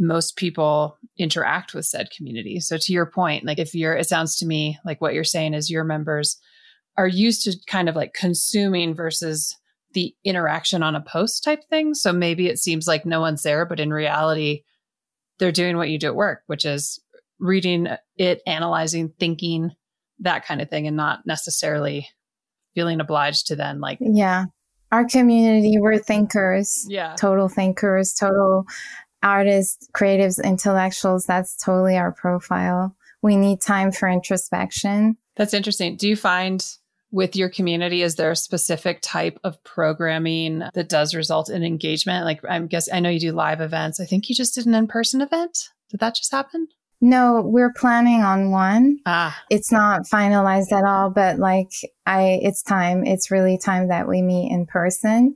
[0.00, 2.58] most people interact with said community.
[2.58, 5.54] So to your point, like if you're, it sounds to me like what you're saying
[5.54, 6.38] is your members
[6.96, 9.56] are used to kind of like consuming versus
[9.92, 11.94] the interaction on a post type thing.
[11.94, 14.62] So maybe it seems like no one's there, but in reality,
[15.38, 17.00] they're doing what you do at work, which is
[17.38, 19.72] reading it, analyzing, thinking,
[20.20, 22.08] that kind of thing, and not necessarily
[22.74, 24.44] feeling obliged to then like yeah
[24.92, 28.64] our community we're thinkers yeah total thinkers total
[29.22, 32.96] artists, creatives, intellectuals, that's totally our profile.
[33.22, 35.16] We need time for introspection.
[35.36, 35.96] That's interesting.
[35.96, 36.64] Do you find
[37.12, 42.24] with your community, is there a specific type of programming that does result in engagement?
[42.24, 44.00] Like, I'm guess I know you do live events.
[44.00, 45.70] I think you just did an in person event.
[45.90, 46.68] Did that just happen?
[47.00, 48.98] No, we're planning on one.
[49.06, 49.36] Ah.
[49.48, 51.70] It's not finalized at all, but like
[52.06, 53.04] I, it's time.
[53.06, 55.34] It's really time that we meet in person.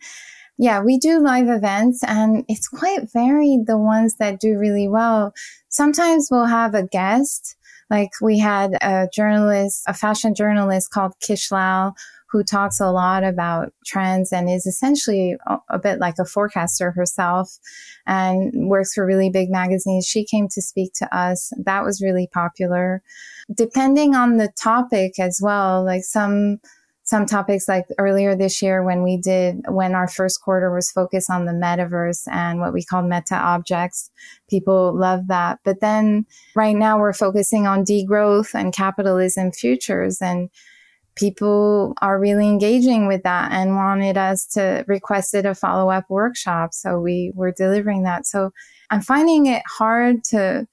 [0.56, 5.32] Yeah, we do live events and it's quite varied, the ones that do really well.
[5.68, 7.56] Sometimes we'll have a guest.
[7.90, 11.94] Like we had a journalist, a fashion journalist called Kish Lal,
[12.30, 15.36] who talks a lot about trends and is essentially
[15.70, 17.58] a, bit like a forecaster herself
[18.06, 20.06] and works for really big magazines.
[20.06, 21.52] She came to speak to us.
[21.64, 23.02] That was really popular.
[23.54, 26.58] Depending on the topic as well, like some
[27.04, 31.30] some topics like earlier this year when we did when our first quarter was focused
[31.30, 34.10] on the metaverse and what we call meta objects
[34.48, 35.58] people love that.
[35.64, 40.48] But then right now we're focusing on degrowth and capitalism futures and
[41.14, 46.74] people are really engaging with that and wanted us to requested a follow-up workshop.
[46.74, 48.26] So we were delivering that.
[48.26, 48.50] So
[48.90, 50.66] i'm finding it hard to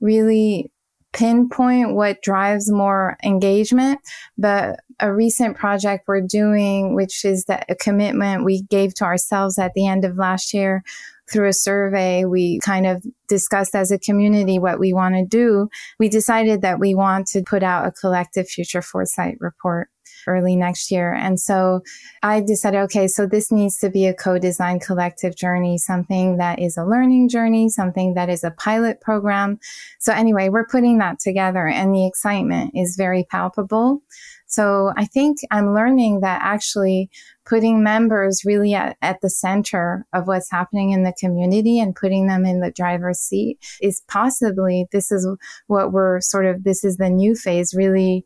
[0.00, 0.70] really
[1.12, 4.00] pinpoint what drives more engagement,
[4.36, 9.58] but a recent project we're doing, which is that a commitment we gave to ourselves
[9.58, 10.82] at the end of last year
[11.30, 15.68] through a survey, we kind of discussed as a community what we want to do.
[15.98, 19.88] We decided that we want to put out a collective future foresight report
[20.26, 21.12] early next year.
[21.12, 21.82] And so
[22.22, 26.76] I decided, okay, so this needs to be a co-design collective journey, something that is
[26.76, 29.58] a learning journey, something that is a pilot program.
[29.98, 34.02] So anyway, we're putting that together and the excitement is very palpable.
[34.48, 37.10] So I think I'm learning that actually
[37.44, 42.28] putting members really at, at the center of what's happening in the community and putting
[42.28, 45.28] them in the driver's seat is possibly this is
[45.66, 48.24] what we're sort of, this is the new phase really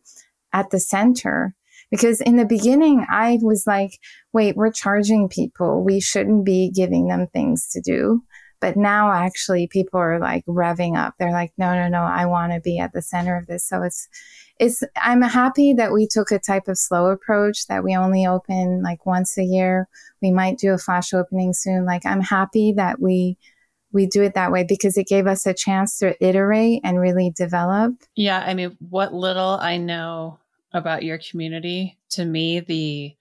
[0.53, 1.57] at the center
[1.93, 4.01] because in the beginning, I was like,
[4.33, 5.85] wait, we're charging people.
[5.85, 8.25] We shouldn't be giving them things to do.
[8.63, 11.15] But now actually people are like revving up.
[11.19, 13.69] They're like, no, no, no, I want to be at the center of this.
[13.69, 14.09] So it's,
[14.59, 18.83] it's, I'm happy that we took a type of slow approach that we only open
[18.83, 19.87] like once a year.
[20.23, 21.85] We might do a flash opening soon.
[21.85, 23.37] Like I'm happy that we,
[23.93, 27.31] we do it that way because it gave us a chance to iterate and really
[27.37, 27.93] develop.
[28.17, 28.43] Yeah.
[28.47, 30.39] I mean, what little I know
[30.73, 31.99] about your community.
[32.11, 33.17] To me, the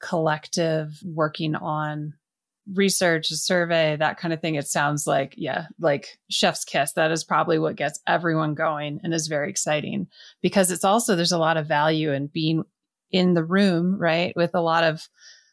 [0.00, 2.14] collective working on
[2.74, 6.92] research, a survey, that kind of thing, it sounds like, yeah, like chef's kiss.
[6.94, 10.08] That is probably what gets everyone going and is very exciting
[10.42, 12.64] because it's also, there's a lot of value in being
[13.10, 14.34] in the room, right?
[14.34, 15.08] With a lot of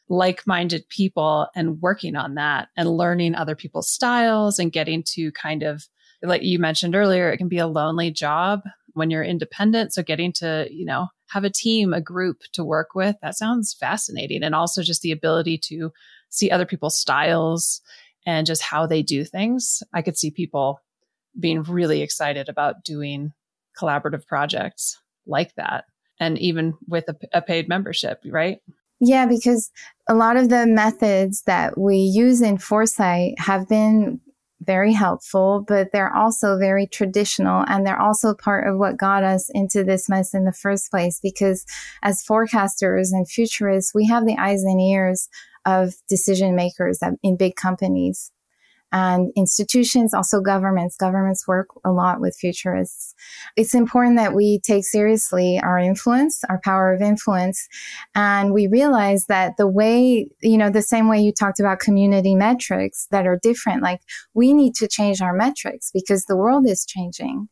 [0.09, 5.32] like minded people and working on that and learning other people's styles and getting to
[5.34, 5.88] kind of,
[6.24, 8.61] like you mentioned earlier, it can be a lonely job
[8.93, 9.93] when you're independent.
[9.93, 13.73] So getting to, you know, have a team, a group to work with, that sounds
[13.73, 14.43] fascinating.
[14.43, 15.91] And also just the ability to
[16.29, 17.81] see other people's styles
[18.25, 19.83] and just how they do things.
[19.93, 20.79] I could see people
[21.39, 23.33] being really excited about doing
[23.79, 25.85] collaborative projects like that.
[26.19, 28.59] And even with a, a paid membership, right?
[28.99, 29.71] Yeah, because
[30.07, 34.21] a lot of the methods that we use in Foresight have been
[34.66, 39.49] very helpful, but they're also very traditional and they're also part of what got us
[39.53, 41.20] into this mess in the first place.
[41.22, 41.66] Because
[42.01, 45.30] as forecasters and futurists, we have the eyes and ears
[45.66, 48.32] of decision makers in big companies
[48.93, 50.95] and institutions, also governments.
[50.95, 53.15] Governments work a lot with futurists.
[53.57, 57.67] It's important that we take seriously our influence, our power of influence.
[58.13, 62.35] And we realize that the way, you know, the same way you talked about community
[62.35, 64.01] metrics that are different, like
[64.35, 67.49] we need to change our metrics because the world is changing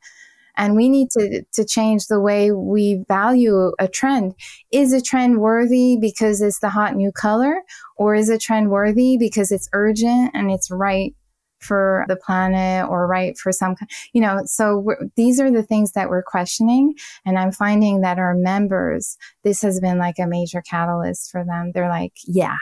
[0.57, 4.35] and we need to to change the way we value a trend
[4.71, 7.61] is a trend worthy because it's the hot new color
[7.97, 11.15] or is a trend worthy because it's urgent and it's right
[11.61, 13.75] for the planet or right for some,
[14.13, 16.93] you know, so these are the things that we're questioning.
[17.25, 21.71] And I'm finding that our members, this has been like a major catalyst for them.
[21.73, 22.57] They're like, yeah,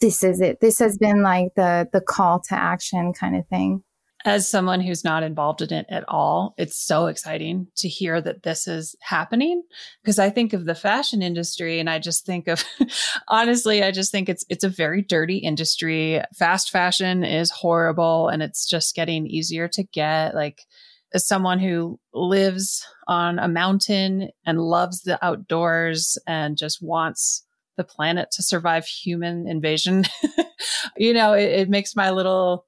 [0.00, 0.60] this is it.
[0.60, 3.82] This has been like the, the call to action kind of thing
[4.24, 8.42] as someone who's not involved in it at all, it's so exciting to hear that
[8.42, 9.62] this is happening
[10.02, 12.64] because I think of the fashion industry and I just think of
[13.28, 16.22] honestly, I just think it's it's a very dirty industry.
[16.34, 20.62] Fast fashion is horrible and it's just getting easier to get like
[21.12, 27.44] as someone who lives on a mountain and loves the outdoors and just wants
[27.76, 30.04] the planet to survive human invasion,
[30.96, 32.66] you know, it, it makes my little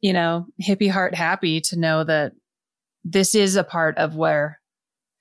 [0.00, 2.32] you know, hippie heart happy to know that
[3.04, 4.60] this is a part of where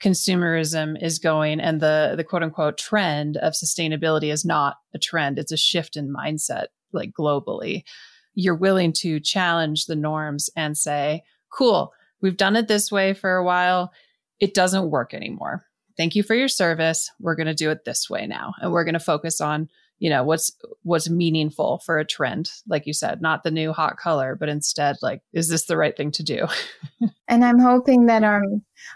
[0.01, 5.39] consumerism is going and the the quote unquote trend of sustainability is not a trend.
[5.39, 7.83] It's a shift in mindset like globally.
[8.35, 13.35] You're willing to challenge the norms and say cool we've done it this way for
[13.35, 13.91] a while.
[14.39, 15.65] It doesn't work anymore.
[15.95, 17.09] Thank you for your service.
[17.19, 18.53] We're going to do it this way now.
[18.61, 19.69] And we're going to focus on
[19.99, 20.51] you know what's
[20.83, 24.95] what's meaningful for a trend like you said not the new hot color but instead
[25.01, 26.45] like is this the right thing to do?
[27.29, 28.41] And i'm hoping that our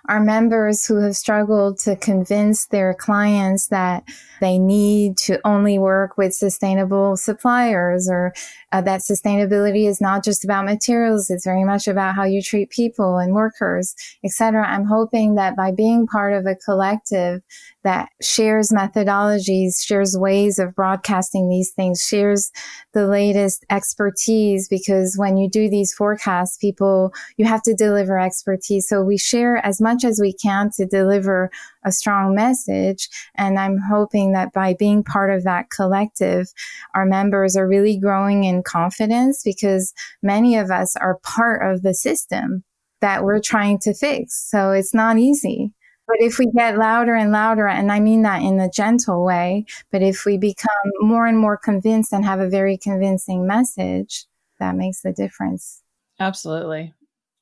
[0.07, 4.03] our members who have struggled to convince their clients that
[4.39, 8.33] they need to only work with sustainable suppliers or
[8.71, 12.69] uh, that sustainability is not just about materials it's very much about how you treat
[12.69, 17.41] people and workers etc i'm hoping that by being part of a collective
[17.83, 22.51] that shares methodologies shares ways of broadcasting these things shares
[22.93, 28.87] the latest expertise because when you do these forecasts people you have to deliver expertise
[28.87, 31.49] so we share as much as we can to deliver
[31.83, 33.09] a strong message.
[33.35, 36.47] And I'm hoping that by being part of that collective,
[36.93, 41.93] our members are really growing in confidence because many of us are part of the
[41.93, 42.63] system
[43.01, 44.47] that we're trying to fix.
[44.49, 45.73] So it's not easy.
[46.07, 49.65] But if we get louder and louder, and I mean that in a gentle way,
[49.91, 54.25] but if we become more and more convinced and have a very convincing message,
[54.59, 55.81] that makes the difference.
[56.19, 56.93] Absolutely.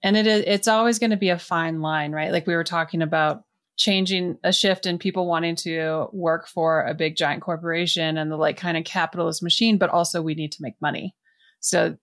[0.02, 2.32] And it is it's always going to be a fine line right?
[2.32, 3.44] Like we were talking about
[3.76, 8.38] changing a shift in people wanting to work for a big giant corporation and the
[8.38, 11.16] like kind of capitalist machine but also we need to make money.
[11.60, 11.98] So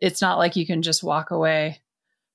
[0.00, 1.80] it's not like you can just walk away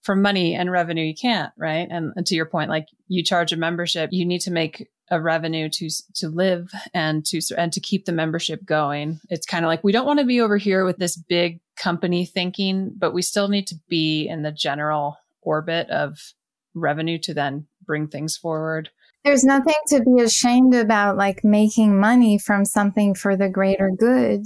[0.03, 3.51] from money and revenue you can't right and, and to your point like you charge
[3.51, 7.79] a membership you need to make a revenue to to live and to and to
[7.79, 9.19] keep the membership going.
[9.29, 12.25] It's kind of like we don't want to be over here with this big company
[12.25, 16.33] thinking, but we still need to be in the general orbit of
[16.73, 18.89] revenue to then bring things forward.
[19.23, 24.45] There's nothing to be ashamed about like making money from something for the greater good.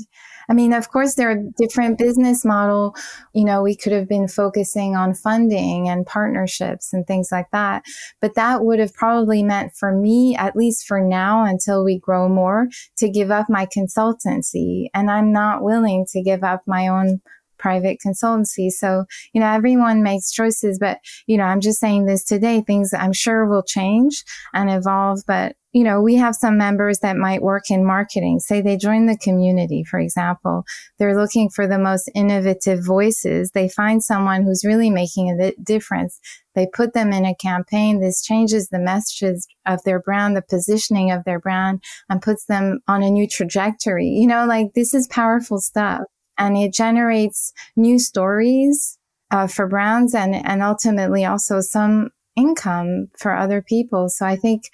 [0.49, 2.95] I mean, of course, there are different business model.
[3.33, 7.83] You know, we could have been focusing on funding and partnerships and things like that.
[8.21, 12.29] But that would have probably meant for me, at least for now, until we grow
[12.29, 12.67] more,
[12.97, 14.87] to give up my consultancy.
[14.93, 17.21] And I'm not willing to give up my own
[17.57, 18.69] private consultancy.
[18.69, 22.93] So, you know, everyone makes choices, but, you know, I'm just saying this today, things
[22.93, 24.23] I'm sure will change
[24.53, 28.39] and evolve, but you know, we have some members that might work in marketing.
[28.39, 30.63] Say they join the community, for example.
[30.97, 33.51] They're looking for the most innovative voices.
[33.51, 36.19] They find someone who's really making a difference.
[36.55, 37.99] They put them in a campaign.
[37.99, 42.79] This changes the messages of their brand, the positioning of their brand and puts them
[42.87, 44.07] on a new trajectory.
[44.07, 46.01] You know, like this is powerful stuff
[46.39, 48.97] and it generates new stories
[49.29, 54.09] uh, for brands and, and ultimately also some income for other people.
[54.09, 54.71] So I think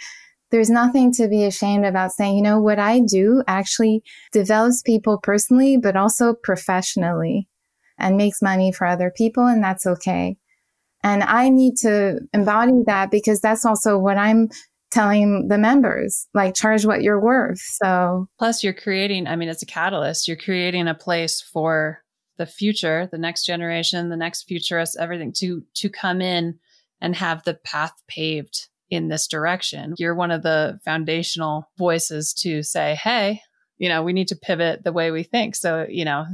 [0.53, 5.17] there's nothing to be ashamed about saying, you know, what I do actually develops people
[5.17, 7.49] personally, but also professionally
[7.97, 9.47] and makes money for other people.
[9.47, 10.37] And that's okay.
[11.03, 14.49] And I need to embody that because that's also what I'm
[14.91, 17.59] telling the members, like charge what you're worth.
[17.59, 20.27] So plus you're creating, I mean, it's a catalyst.
[20.27, 22.03] You're creating a place for
[22.37, 26.59] the future, the next generation, the next futurists, everything to, to come in
[27.01, 29.95] and have the path paved in this direction.
[29.97, 33.41] You're one of the foundational voices to say, Hey,
[33.77, 35.55] you know, we need to pivot the way we think.
[35.55, 36.25] So, you know,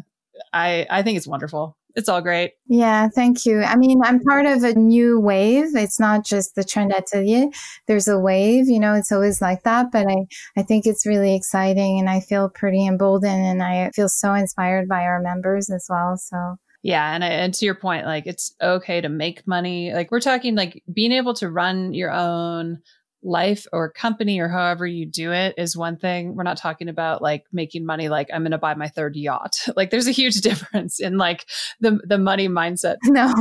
[0.53, 1.77] I, I think it's wonderful.
[1.95, 2.53] It's all great.
[2.67, 3.61] Yeah, thank you.
[3.61, 5.75] I mean, I'm part of a new wave.
[5.75, 7.47] It's not just the Trend Atelier.
[7.87, 9.87] There's a wave, you know, it's always like that.
[9.91, 10.25] But I,
[10.55, 14.87] I think it's really exciting and I feel pretty emboldened and I feel so inspired
[14.87, 16.15] by our members as well.
[16.17, 19.93] So yeah, and I, and to your point, like it's okay to make money.
[19.93, 22.79] Like we're talking like being able to run your own
[23.21, 26.35] life or company or however you do it is one thing.
[26.35, 29.57] We're not talking about like making money like I'm going to buy my third yacht.
[29.75, 31.45] like there's a huge difference in like
[31.79, 32.95] the the money mindset.
[33.05, 33.33] No.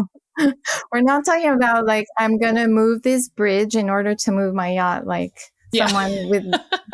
[0.93, 4.55] We're not talking about like I'm going to move this bridge in order to move
[4.55, 5.33] my yacht like
[5.73, 5.87] yeah.
[5.87, 6.45] someone with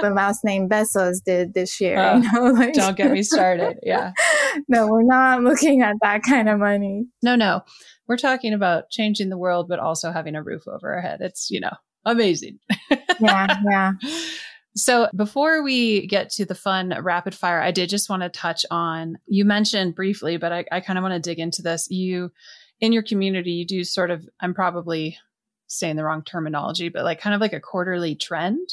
[0.00, 1.98] the last name Bezos did this year.
[1.98, 3.78] Uh, you know, like, don't get me started.
[3.82, 4.12] Yeah.
[4.68, 7.06] No, we're not looking at that kind of money.
[7.22, 7.62] No, no.
[8.06, 11.20] We're talking about changing the world, but also having a roof over our head.
[11.20, 11.72] It's, you know,
[12.04, 12.58] amazing.
[13.20, 13.58] yeah.
[13.70, 13.92] Yeah.
[14.76, 18.66] So before we get to the fun rapid fire, I did just want to touch
[18.72, 21.88] on, you mentioned briefly, but I, I kind of want to dig into this.
[21.90, 22.32] You,
[22.80, 25.16] in your community, you do sort of, I'm probably
[25.68, 28.68] saying the wrong terminology, but like kind of like a quarterly trend.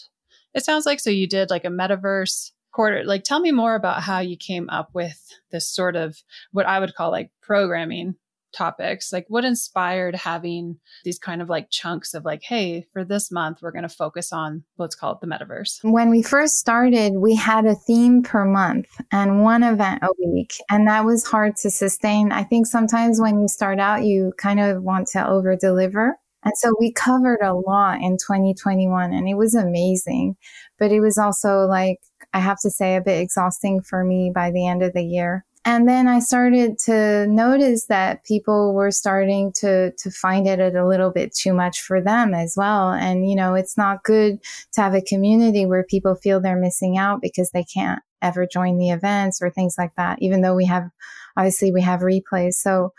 [0.53, 3.03] It sounds like so you did like a metaverse quarter.
[3.03, 5.19] Like tell me more about how you came up with
[5.51, 6.17] this sort of
[6.51, 8.15] what I would call like programming
[8.51, 9.11] topics.
[9.11, 13.59] Like what inspired having these kind of like chunks of like, hey, for this month
[13.61, 15.79] we're going to focus on let's call it the metaverse.
[15.83, 20.55] When we first started, we had a theme per month and one event a week,
[20.69, 22.31] and that was hard to sustain.
[22.31, 26.17] I think sometimes when you start out, you kind of want to over deliver.
[26.43, 30.35] And so we covered a lot in 2021 and it was amazing.
[30.79, 31.99] But it was also like,
[32.33, 35.45] I have to say, a bit exhausting for me by the end of the year.
[35.63, 40.87] And then I started to notice that people were starting to, to find it a
[40.87, 42.91] little bit too much for them as well.
[42.91, 44.39] And, you know, it's not good
[44.73, 48.79] to have a community where people feel they're missing out because they can't ever join
[48.79, 50.89] the events or things like that, even though we have,
[51.37, 52.53] obviously we have replays.
[52.53, 52.93] So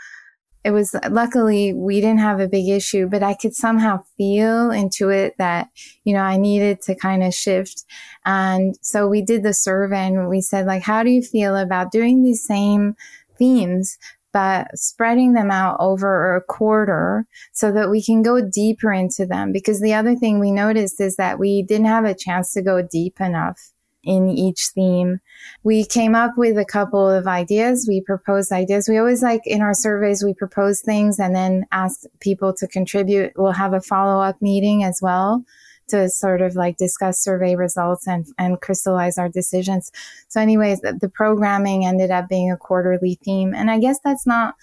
[0.65, 5.09] it was luckily we didn't have a big issue, but I could somehow feel into
[5.09, 5.69] it that,
[6.05, 7.85] you know, I needed to kind of shift.
[8.25, 11.91] And so we did the survey and we said, like, how do you feel about
[11.91, 12.95] doing these same
[13.39, 13.99] themes,
[14.33, 19.51] but spreading them out over a quarter so that we can go deeper into them?
[19.51, 22.83] Because the other thing we noticed is that we didn't have a chance to go
[22.83, 23.73] deep enough
[24.05, 25.21] in each theme.
[25.63, 27.87] We came up with a couple of ideas.
[27.89, 28.89] We proposed ideas.
[28.89, 33.33] We always like in our surveys, we propose things and then ask people to contribute.
[33.37, 35.45] We'll have a follow up meeting as well
[35.89, 39.93] to sort of like discuss survey results and, and crystallize our decisions.
[40.29, 43.55] So anyways, the, the programming ended up being a quarterly theme.
[43.55, 44.55] And I guess that's not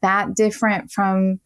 [0.00, 1.40] that different from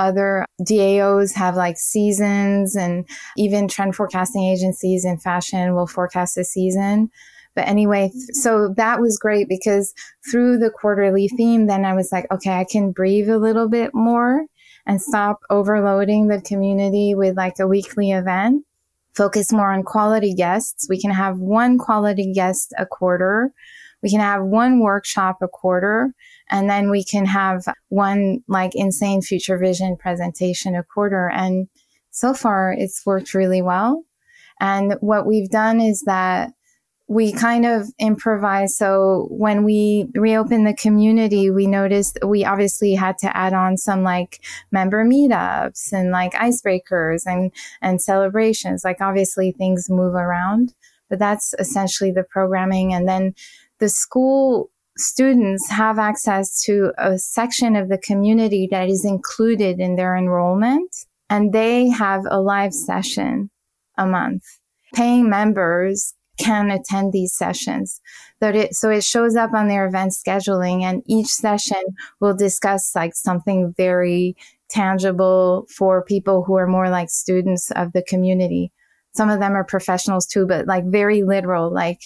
[0.00, 6.44] other DAOs have like seasons and even trend forecasting agencies in fashion will forecast a
[6.44, 7.10] season.
[7.54, 8.32] But anyway, mm-hmm.
[8.32, 9.92] so that was great because
[10.30, 13.94] through the quarterly theme, then I was like, okay, I can breathe a little bit
[13.94, 14.46] more
[14.86, 18.64] and stop overloading the community with like a weekly event.
[19.14, 20.86] Focus more on quality guests.
[20.88, 23.52] We can have one quality guest a quarter.
[24.02, 26.14] We can have one workshop a quarter
[26.50, 31.30] and then we can have one like insane future vision presentation a quarter.
[31.30, 31.68] And
[32.10, 34.04] so far it's worked really well.
[34.60, 36.52] And what we've done is that
[37.10, 38.76] we kind of improvise.
[38.76, 44.04] So when we reopened the community, we noticed we obviously had to add on some
[44.04, 44.40] like
[44.70, 47.50] member meetups and like icebreakers and,
[47.82, 48.82] and celebrations.
[48.84, 50.72] Like obviously things move around,
[51.08, 52.94] but that's essentially the programming.
[52.94, 53.34] And then
[53.80, 54.70] the school
[55.00, 60.94] students have access to a section of the community that is included in their enrollment
[61.28, 63.50] and they have a live session
[63.96, 64.42] a month.
[64.94, 68.00] Paying members can attend these sessions.
[68.72, 71.82] So it shows up on their event scheduling and each session
[72.20, 74.36] will discuss like something very
[74.70, 78.72] tangible for people who are more like students of the community.
[79.12, 82.00] Some of them are professionals too, but like very literal, like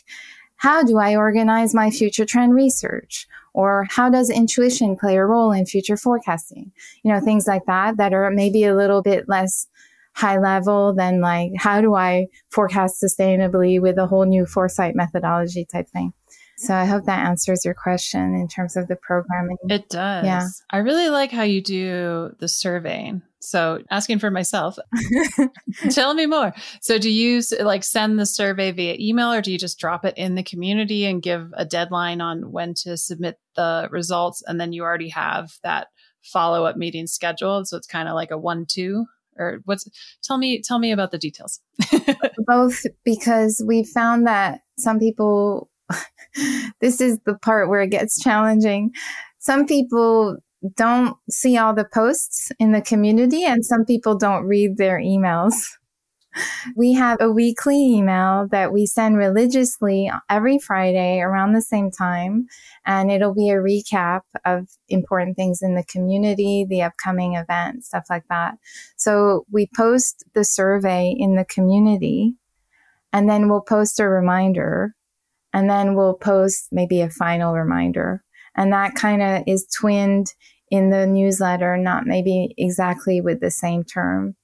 [0.56, 3.26] how do I organize my future trend research?
[3.52, 6.72] Or how does intuition play a role in future forecasting?
[7.02, 9.68] You know, things like that that are maybe a little bit less
[10.14, 15.64] high level than like, how do I forecast sustainably with a whole new foresight methodology
[15.64, 16.12] type thing.
[16.56, 19.56] So I hope that answers your question in terms of the programming.
[19.68, 20.24] It does.
[20.24, 20.46] Yeah.
[20.70, 23.22] I really like how you do the surveying.
[23.40, 24.78] So asking for myself,
[25.90, 26.54] tell me more.
[26.80, 30.16] So do you like send the survey via email or do you just drop it
[30.16, 34.42] in the community and give a deadline on when to submit the results?
[34.46, 35.88] And then you already have that
[36.22, 37.68] follow up meeting scheduled.
[37.68, 39.84] So it's kind of like a one, two or what's
[40.22, 41.60] tell me tell me about the details
[42.46, 45.68] both because we found that some people
[46.80, 48.90] this is the part where it gets challenging
[49.38, 50.36] some people
[50.76, 55.54] don't see all the posts in the community and some people don't read their emails
[56.76, 62.46] we have a weekly email that we send religiously every Friday around the same time.
[62.86, 68.04] And it'll be a recap of important things in the community, the upcoming event, stuff
[68.10, 68.56] like that.
[68.96, 72.34] So we post the survey in the community
[73.12, 74.94] and then we'll post a reminder
[75.54, 78.22] and then we'll post maybe a final reminder.
[78.56, 80.26] And that kind of is twinned
[80.70, 84.34] in the newsletter, not maybe exactly with the same term.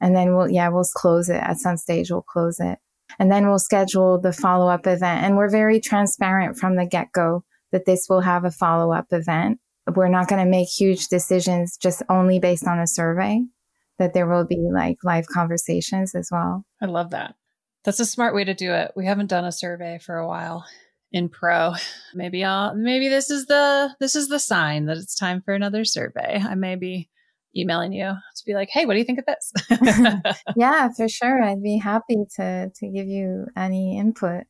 [0.00, 2.10] And then we'll, yeah, we'll close it at some stage.
[2.10, 2.78] We'll close it.
[3.18, 5.24] And then we'll schedule the follow up event.
[5.24, 9.06] And we're very transparent from the get go that this will have a follow up
[9.10, 9.58] event.
[9.94, 13.40] We're not going to make huge decisions just only based on a survey,
[13.98, 16.64] that there will be like live conversations as well.
[16.80, 17.36] I love that.
[17.84, 18.92] That's a smart way to do it.
[18.96, 20.64] We haven't done a survey for a while
[21.12, 21.74] in pro.
[22.14, 25.84] Maybe I'll maybe this is the this is the sign that it's time for another
[25.84, 26.42] survey.
[26.42, 27.08] I may be
[27.56, 29.52] emailing you to be like, "Hey, what do you think of this?"
[30.56, 31.42] yeah, for sure.
[31.42, 34.44] I'd be happy to to give you any input.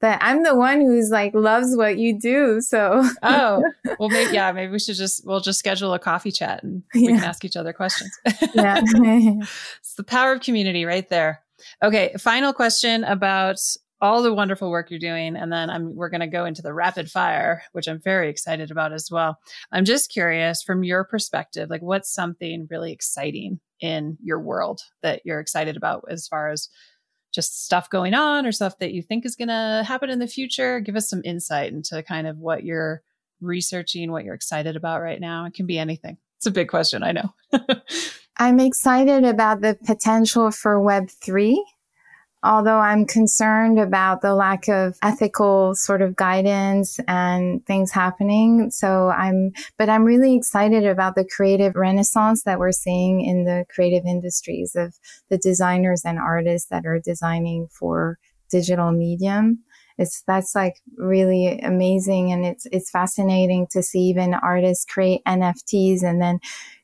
[0.00, 3.62] But I'm the one who's like loves what you do, so oh
[3.98, 7.02] well, maybe yeah, maybe we should just we'll just schedule a coffee chat and we
[7.02, 7.16] yeah.
[7.16, 8.10] can ask each other questions.
[8.54, 11.42] yeah, it's the power of community right there.
[11.82, 13.58] Okay, final question about
[14.00, 15.36] all the wonderful work you're doing.
[15.36, 18.70] And then I'm, we're going to go into the rapid fire, which I'm very excited
[18.70, 19.38] about as well.
[19.72, 25.22] I'm just curious from your perspective, like what's something really exciting in your world that
[25.24, 26.68] you're excited about as far as
[27.32, 30.26] just stuff going on or stuff that you think is going to happen in the
[30.26, 30.80] future?
[30.80, 33.02] Give us some insight into kind of what you're
[33.40, 35.44] researching, what you're excited about right now.
[35.44, 36.16] It can be anything.
[36.38, 37.02] It's a big question.
[37.02, 37.34] I know.
[38.40, 41.58] I'm excited about the potential for Web3
[42.42, 48.70] although I'm concerned about the lack of ethical sort of guidance and things happening.
[48.70, 53.66] So I'm, but I'm really excited about the creative renaissance that we're seeing in the
[53.68, 54.94] creative industries of
[55.28, 58.18] the designers and artists that are designing for
[58.50, 59.58] digital medium.
[59.98, 62.32] It's, that's like really amazing.
[62.32, 66.40] And it's, it's fascinating to see even artists create NFTs and then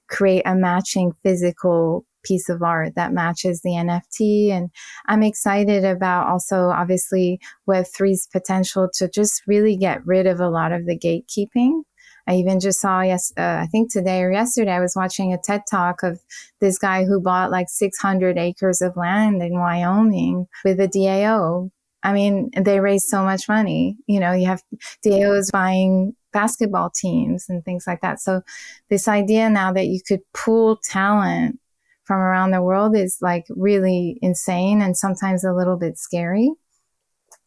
[0.08, 4.50] create a matching physical piece of art that matches the NFT.
[4.50, 4.70] And
[5.06, 10.72] I'm excited about also obviously Web3's potential to just really get rid of a lot
[10.72, 11.82] of the gatekeeping.
[12.28, 15.38] I even just saw yes, uh, I think today or yesterday, I was watching a
[15.38, 16.18] TED talk of
[16.60, 21.70] this guy who bought like 600 acres of land in Wyoming with a DAO.
[22.06, 23.96] I mean, they raise so much money.
[24.06, 24.62] You know, you have
[25.02, 28.20] DAOs buying basketball teams and things like that.
[28.20, 28.42] So
[28.90, 31.58] this idea now that you could pool talent
[32.04, 36.52] from around the world is like really insane and sometimes a little bit scary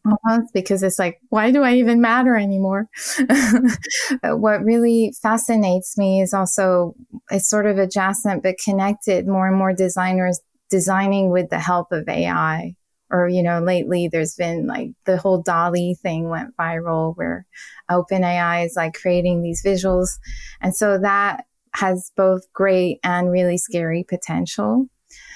[0.05, 2.89] almost because it's like, why do I even matter anymore?
[4.23, 6.95] what really fascinates me is also,
[7.31, 10.39] it's sort of adjacent but connected more and more designers
[10.69, 12.75] designing with the help of AI.
[13.11, 17.45] Or, you know, lately there's been like the whole DALL-E thing went viral where
[17.89, 20.19] OpenAI is like creating these visuals.
[20.61, 24.87] And so that has both great and really scary potential.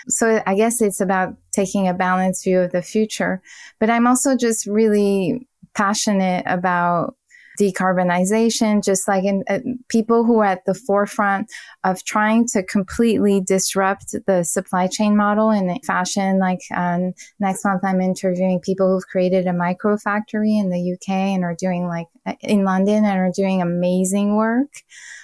[0.08, 3.42] So I guess it's about taking a balanced view of the future.
[3.80, 7.16] But I'm also just really passionate about
[7.60, 11.52] decarbonization, just like in uh, people who are at the forefront
[11.84, 16.40] of trying to completely disrupt the supply chain model in fashion.
[16.40, 21.10] Like um, next month, I'm interviewing people who've created a micro factory in the UK
[21.10, 24.72] and are doing like uh, in London and are doing amazing work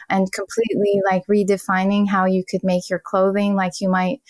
[0.10, 3.56] and completely like redefining how you could make your clothing.
[3.56, 4.22] Like you might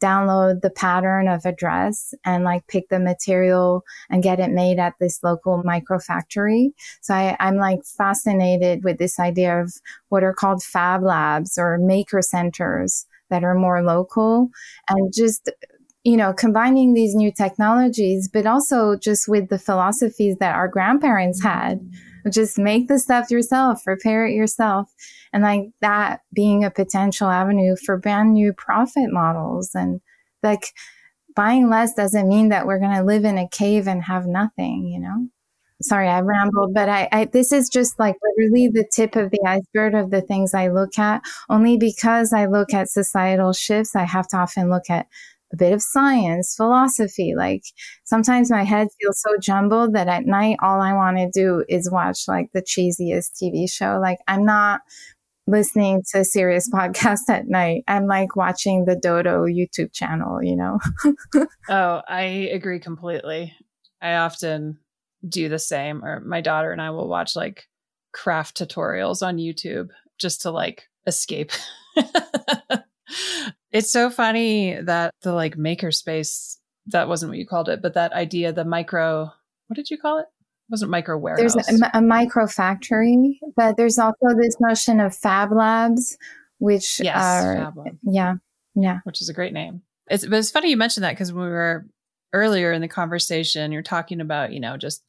[0.00, 4.78] download the pattern of a dress and like pick the material and get it made
[4.78, 6.72] at this local micro factory.
[7.00, 9.72] So I, I'm like fascinated with this idea of
[10.08, 14.50] what are called fab labs or maker centers that are more local
[14.88, 15.50] and just
[16.04, 21.42] you know, combining these new technologies, but also just with the philosophies that our grandparents
[21.42, 21.80] had.
[22.30, 24.92] Just make the stuff yourself, repair it yourself.
[25.32, 29.74] And like that being a potential avenue for brand new profit models.
[29.74, 30.00] And
[30.42, 30.72] like
[31.34, 34.86] buying less doesn't mean that we're going to live in a cave and have nothing,
[34.86, 35.28] you know?
[35.80, 39.40] Sorry, I rambled, but I, I, this is just like literally the tip of the
[39.46, 41.22] iceberg of the things I look at.
[41.48, 45.06] Only because I look at societal shifts, I have to often look at
[45.52, 47.34] a bit of science, philosophy.
[47.36, 47.62] Like
[48.04, 51.90] sometimes my head feels so jumbled that at night, all I want to do is
[51.90, 53.98] watch like the cheesiest TV show.
[54.00, 54.80] Like I'm not
[55.46, 57.82] listening to serious podcast at night.
[57.88, 60.78] I'm like watching the Dodo YouTube channel, you know?
[61.68, 62.22] oh, I
[62.52, 63.54] agree completely.
[64.00, 64.78] I often
[65.28, 67.64] do the same, or my daughter and I will watch like
[68.12, 69.88] craft tutorials on YouTube
[70.18, 71.50] just to like escape.
[73.72, 76.56] it's so funny that the like makerspace,
[76.86, 79.30] that wasn't what you called it, but that idea, the micro,
[79.66, 80.26] what did you call it?
[80.68, 81.54] wasn't micro warehouse.
[81.54, 86.18] There's a, a, micro factory, but there's also this notion of fab labs,
[86.58, 88.34] which yes, are yeah,
[88.74, 89.82] yeah, which is a great name.
[90.10, 91.86] It's but it's funny you mentioned that because when we were
[92.32, 95.02] earlier in the conversation, you're talking about you know just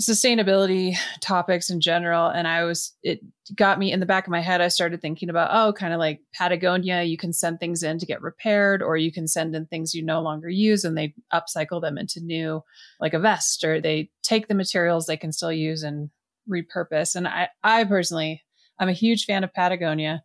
[0.00, 3.20] sustainability topics in general and i was it
[3.54, 5.98] got me in the back of my head i started thinking about oh kind of
[5.98, 9.66] like patagonia you can send things in to get repaired or you can send in
[9.66, 12.62] things you no longer use and they upcycle them into new
[12.98, 16.08] like a vest or they take the materials they can still use and
[16.48, 18.42] repurpose and i i personally
[18.78, 20.22] i'm a huge fan of patagonia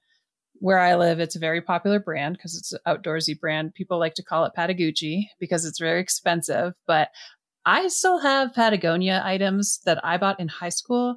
[0.59, 3.73] where I live, it's a very popular brand because it's an outdoorsy brand.
[3.73, 7.09] People like to call it Patagucci because it's very expensive, but
[7.65, 11.15] I still have Patagonia items that I bought in high school.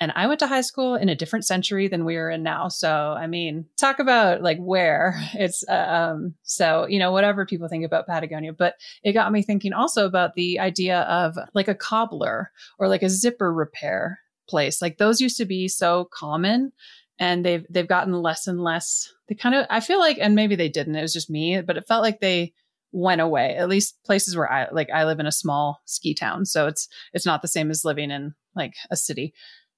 [0.00, 2.68] And I went to high school in a different century than we are in now.
[2.68, 7.68] So, I mean, talk about like where it's, uh, um, so, you know, whatever people
[7.68, 11.74] think about Patagonia, but it got me thinking also about the idea of like a
[11.74, 14.80] cobbler or like a zipper repair place.
[14.80, 16.72] Like those used to be so common
[17.18, 19.12] and they've, they've gotten less and less.
[19.28, 21.76] They kind of, I feel like, and maybe they didn't, it was just me, but
[21.76, 22.52] it felt like they,
[22.92, 26.44] went away at least places where i like i live in a small ski town
[26.46, 29.32] so it's it's not the same as living in like a city.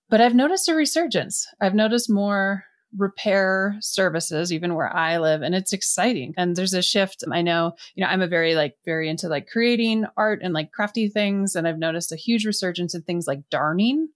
[0.09, 1.47] But i've noticed a resurgence.
[1.61, 2.65] I've noticed more
[2.99, 6.35] repair services even where i live and it's exciting.
[6.37, 7.23] And there's a shift.
[7.31, 10.73] I know you know i'm a very like very into like creating art and like
[10.73, 14.09] crafty things and i've noticed a huge resurgence in things like darning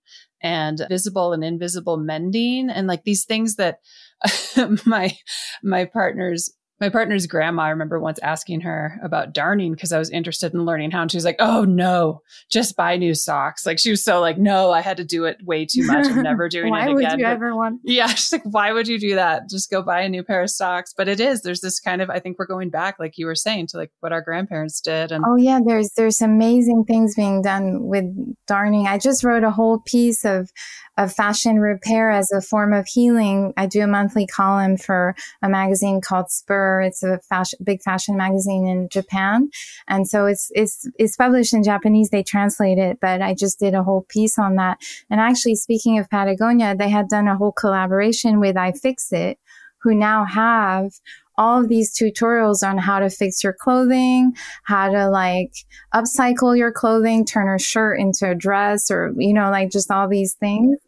[0.43, 3.79] and visible and invisible mending and like these things that
[4.87, 5.17] my
[5.63, 10.11] my partner's my partner's grandma, I remember once asking her about darning because I was
[10.11, 11.03] interested in learning how.
[11.03, 13.65] And she was like, Oh no, just buy new socks.
[13.65, 16.07] Like she was so like, No, I had to do it way too much.
[16.07, 16.95] I'm never doing why it again.
[16.95, 17.81] Why would you but, ever want?
[17.85, 18.07] Yeah.
[18.15, 19.49] She's like, Why would you do that?
[19.49, 20.93] Just go buy a new pair of socks.
[20.97, 23.37] But it is, there's this kind of, I think we're going back, like you were
[23.37, 25.13] saying, to like what our grandparents did.
[25.13, 28.05] And oh, yeah, there's, there's amazing things being done with
[28.47, 28.89] darning.
[28.89, 30.51] I just wrote a whole piece of,
[30.97, 33.53] of fashion repair as a form of healing.
[33.57, 36.74] I do a monthly column for a magazine called Spur.
[36.81, 39.51] It's a fashion, big fashion magazine in Japan.
[39.89, 42.11] And so it's, it's, it's published in Japanese.
[42.11, 44.79] They translate it, but I just did a whole piece on that.
[45.11, 49.37] And actually, speaking of Patagonia, they had done a whole collaboration with iFixit,
[49.85, 50.93] who now have
[51.37, 55.53] all of these tutorials on how to fix your clothing, how to like
[55.93, 60.09] upcycle your clothing, turn a shirt into a dress or, you know, like just all
[60.09, 60.79] these things.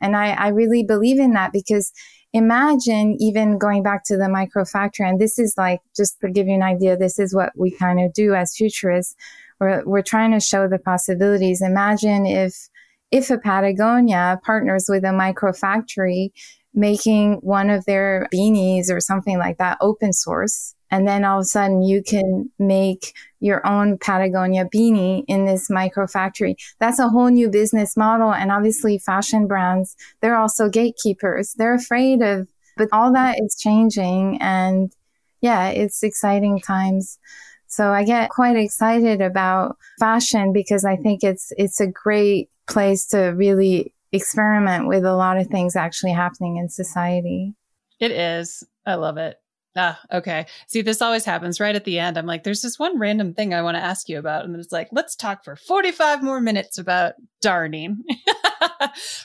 [0.00, 1.92] And I, I really believe in that because
[2.32, 5.08] imagine even going back to the micro factory.
[5.08, 8.00] And this is like, just to give you an idea, this is what we kind
[8.00, 9.14] of do as futurists.
[9.60, 11.62] We're, we're trying to show the possibilities.
[11.62, 12.68] Imagine if,
[13.10, 16.32] if a Patagonia partners with a micro factory
[16.74, 20.74] making one of their beanies or something like that open source.
[20.92, 25.70] And then all of a sudden you can make your own Patagonia beanie in this
[25.70, 26.54] micro factory.
[26.78, 28.32] That's a whole new business model.
[28.32, 31.54] And obviously fashion brands, they're also gatekeepers.
[31.54, 34.38] They're afraid of, but all that is changing.
[34.40, 34.94] And
[35.40, 37.18] yeah, it's exciting times.
[37.66, 43.06] So I get quite excited about fashion because I think it's, it's a great place
[43.08, 47.54] to really experiment with a lot of things actually happening in society.
[47.98, 48.62] It is.
[48.84, 49.41] I love it.
[49.74, 50.46] Ah, okay.
[50.66, 52.18] See, this always happens right at the end.
[52.18, 54.44] I'm like, there's this one random thing I want to ask you about.
[54.44, 58.02] And it's like, let's talk for 45 more minutes about darning.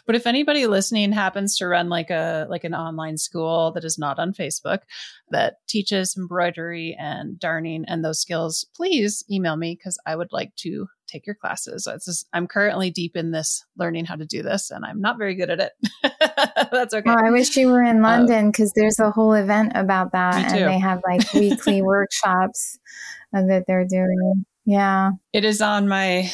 [0.05, 3.97] but if anybody listening happens to run like a like an online school that is
[3.97, 4.79] not on Facebook
[5.31, 10.55] that teaches embroidery and darning and those skills, please email me because I would like
[10.59, 11.87] to take your classes.
[12.05, 15.35] Just, I'm currently deep in this learning how to do this and I'm not very
[15.35, 15.71] good at it.
[16.71, 17.09] That's okay.
[17.09, 20.69] I wish you were in uh, London because there's a whole event about that and
[20.69, 22.77] they have like weekly workshops
[23.31, 24.45] that they're doing.
[24.65, 25.11] Yeah.
[25.33, 26.29] It is on my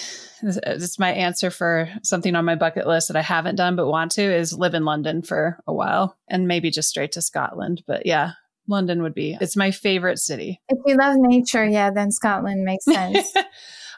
[0.45, 4.11] it's my answer for something on my bucket list that I haven't done but want
[4.13, 7.81] to is live in London for a while and maybe just straight to Scotland.
[7.87, 8.31] But yeah,
[8.67, 10.61] London would be it's my favorite city.
[10.69, 13.31] If you love nature, yeah, then Scotland makes sense.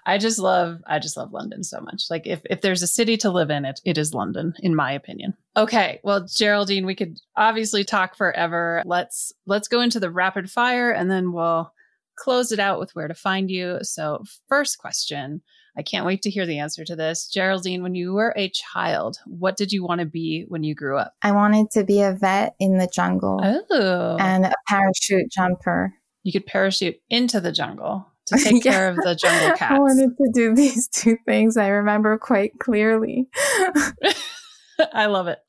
[0.05, 2.03] I just love I just love London so much.
[2.09, 4.91] Like if if there's a city to live in it, it is London in my
[4.91, 5.33] opinion.
[5.57, 8.83] Okay, well Geraldine, we could obviously talk forever.
[8.85, 11.71] Let's let's go into the rapid fire and then we'll
[12.15, 13.79] close it out with where to find you.
[13.81, 15.41] So, first question,
[15.77, 17.27] I can't wait to hear the answer to this.
[17.27, 20.97] Geraldine, when you were a child, what did you want to be when you grew
[20.97, 21.13] up?
[21.21, 23.41] I wanted to be a vet in the jungle.
[23.43, 24.17] Oh.
[24.17, 25.93] And a parachute jumper.
[26.23, 28.71] You could parachute into the jungle to take yeah.
[28.71, 29.61] care of the jungle cats.
[29.71, 31.57] I wanted to do these two things.
[31.57, 33.27] I remember quite clearly.
[34.93, 35.39] I love it.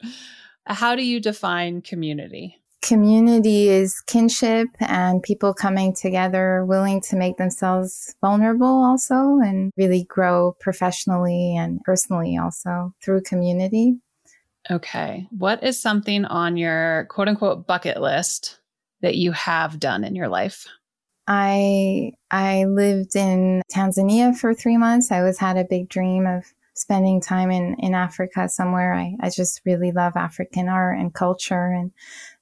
[0.67, 2.57] How do you define community?
[2.83, 10.05] Community is kinship and people coming together, willing to make themselves vulnerable also and really
[10.05, 13.97] grow professionally and personally also through community.
[14.71, 15.27] Okay.
[15.31, 18.61] What is something on your quote unquote bucket list
[19.01, 20.67] that you have done in your life?
[21.27, 25.11] I I lived in Tanzania for three months.
[25.11, 26.45] I always had a big dream of
[26.77, 28.95] spending time in, in Africa somewhere.
[28.95, 31.73] I, I just really love African art and culture.
[31.73, 31.91] And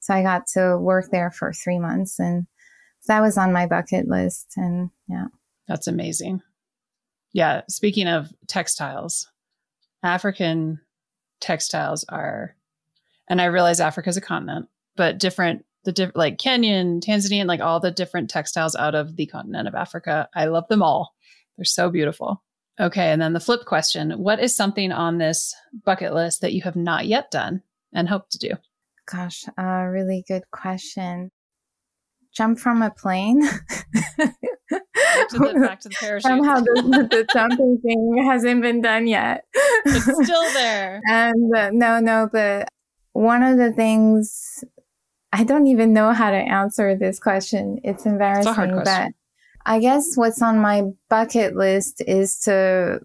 [0.00, 2.46] so I got to work there for three months and
[3.06, 4.54] that was on my bucket list.
[4.56, 5.26] And yeah.
[5.68, 6.42] That's amazing.
[7.32, 7.62] Yeah.
[7.68, 9.30] Speaking of textiles,
[10.02, 10.80] African
[11.40, 12.56] textiles are,
[13.28, 17.60] and I realize Africa is a continent, but different the different like Kenyan, Tanzanian, like
[17.60, 20.28] all the different textiles out of the continent of Africa.
[20.34, 21.14] I love them all.
[21.56, 22.42] They're so beautiful.
[22.80, 23.10] Okay.
[23.10, 25.54] And then the flip question What is something on this
[25.84, 27.62] bucket list that you have not yet done
[27.92, 28.50] and hope to do?
[29.06, 31.30] Gosh, a uh, really good question.
[32.34, 33.40] Jump from a plane.
[33.40, 36.22] back, to the, back to the parachute.
[36.22, 39.44] Somehow the, the, jumping thing hasn't been done yet.
[39.84, 41.00] It's still there.
[41.08, 42.68] and uh, no, no, but
[43.12, 44.64] one of the things
[45.34, 47.80] I don't even know how to answer this question.
[47.82, 48.84] It's embarrassing, it's question.
[48.84, 49.12] but
[49.66, 53.00] I guess what's on my bucket list is to,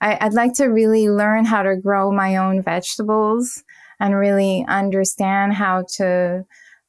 [0.00, 3.62] I, I'd like to really learn how to grow my own vegetables
[4.00, 6.42] and really understand how to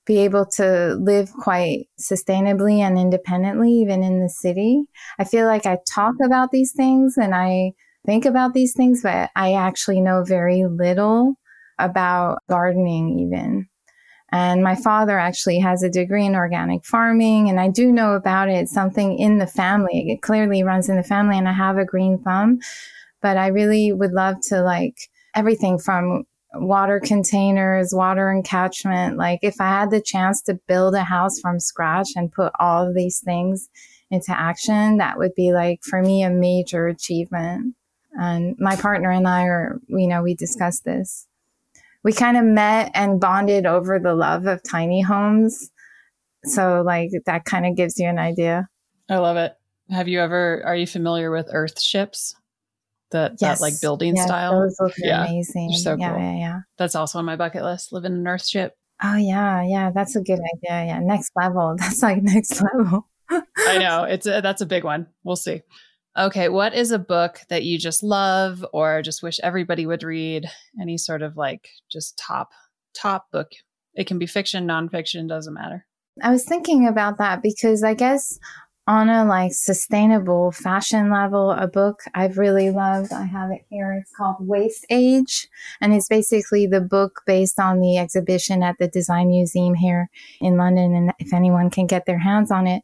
[0.08, 4.86] be able to live quite sustainably and independently, even in the city.
[5.20, 7.74] I feel like I talk about these things and I
[8.08, 11.36] think about these things, but I actually know very little
[11.78, 13.69] about gardening even.
[14.32, 18.50] And my father actually has a degree in organic farming, and I do know about
[18.50, 18.70] it.
[18.70, 20.12] Something in the family.
[20.12, 22.60] It clearly runs in the family, and I have a green thumb.
[23.22, 29.18] But I really would love to like everything from water containers, water encatchment.
[29.18, 32.88] Like if I had the chance to build a house from scratch and put all
[32.88, 33.70] of these things
[34.10, 37.76] into action, that would be like for me a major achievement.
[38.14, 41.28] And my partner and I are, you know, we discussed this
[42.04, 45.70] we kind of met and bonded over the love of tiny homes.
[46.46, 48.68] So like that kind of gives you an idea.
[49.10, 49.54] I love it.
[49.90, 52.36] Have you ever are you familiar with earth ships?
[53.12, 53.60] That yes.
[53.60, 54.62] that like building yes, style.
[54.62, 55.26] Those look yeah.
[55.26, 55.72] amazing.
[55.74, 56.22] so yeah, cool.
[56.22, 56.60] Yeah, yeah.
[56.78, 57.92] That's also on my bucket list.
[57.92, 58.76] Live in an earth ship.
[59.04, 59.92] Oh yeah, yeah.
[59.92, 60.86] That's a good idea.
[60.86, 61.00] Yeah.
[61.00, 61.76] Next level.
[61.80, 63.08] That's like next level.
[63.30, 64.04] I know.
[64.04, 65.08] It's a, that's a big one.
[65.24, 65.62] We'll see.
[66.20, 70.50] Okay, what is a book that you just love or just wish everybody would read?
[70.80, 72.50] Any sort of like just top
[72.94, 73.48] top book.
[73.94, 75.86] It can be fiction, nonfiction, doesn't matter.
[76.22, 78.38] I was thinking about that because I guess
[78.86, 83.14] on a like sustainable fashion level, a book I've really loved.
[83.14, 83.94] I have it here.
[84.02, 85.48] It's called Waste Age.
[85.80, 90.10] And it's basically the book based on the exhibition at the Design Museum here
[90.42, 90.96] in London.
[90.96, 92.82] And if anyone can get their hands on it,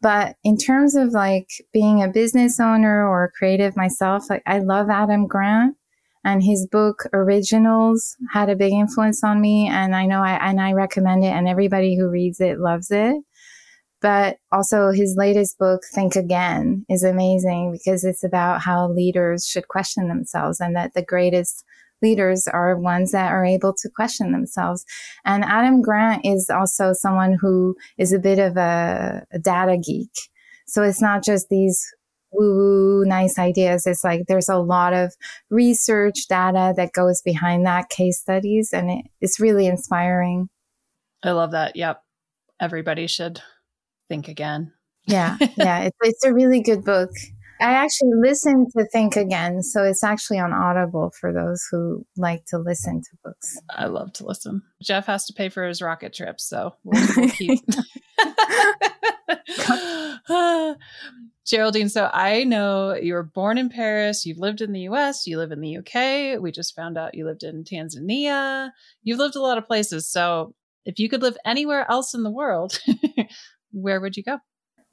[0.00, 4.60] but in terms of like being a business owner or a creative myself, like I
[4.60, 5.76] love Adam Grant
[6.24, 9.68] and his book Originals had a big influence on me.
[9.68, 13.16] And I know I, and I recommend it and everybody who reads it loves it.
[14.00, 19.66] But also his latest book, Think Again, is amazing because it's about how leaders should
[19.66, 21.64] question themselves and that the greatest
[22.02, 24.84] leaders are ones that are able to question themselves.
[25.24, 30.10] And Adam Grant is also someone who is a bit of a, a data geek.
[30.66, 31.82] So it's not just these
[32.30, 33.86] woo woo nice ideas.
[33.86, 35.14] It's like there's a lot of
[35.50, 40.48] research data that goes behind that case studies and it, it's really inspiring.
[41.22, 41.76] I love that.
[41.76, 42.02] Yep.
[42.60, 43.40] Everybody should
[44.08, 44.72] think again.
[45.06, 45.36] Yeah.
[45.56, 45.80] Yeah.
[45.80, 47.10] it's, it's a really good book.
[47.60, 49.62] I actually listened to Think Again.
[49.62, 53.58] So it's actually on Audible for those who like to listen to books.
[53.70, 54.62] I love to listen.
[54.82, 56.40] Jeff has to pay for his rocket trip.
[56.40, 57.60] So we'll, we'll keep.
[61.46, 65.38] Geraldine, so I know you were born in Paris, you've lived in the US, you
[65.38, 66.40] live in the UK.
[66.40, 68.70] We just found out you lived in Tanzania.
[69.02, 70.10] You've lived a lot of places.
[70.10, 70.54] So
[70.84, 72.78] if you could live anywhere else in the world,
[73.72, 74.38] where would you go?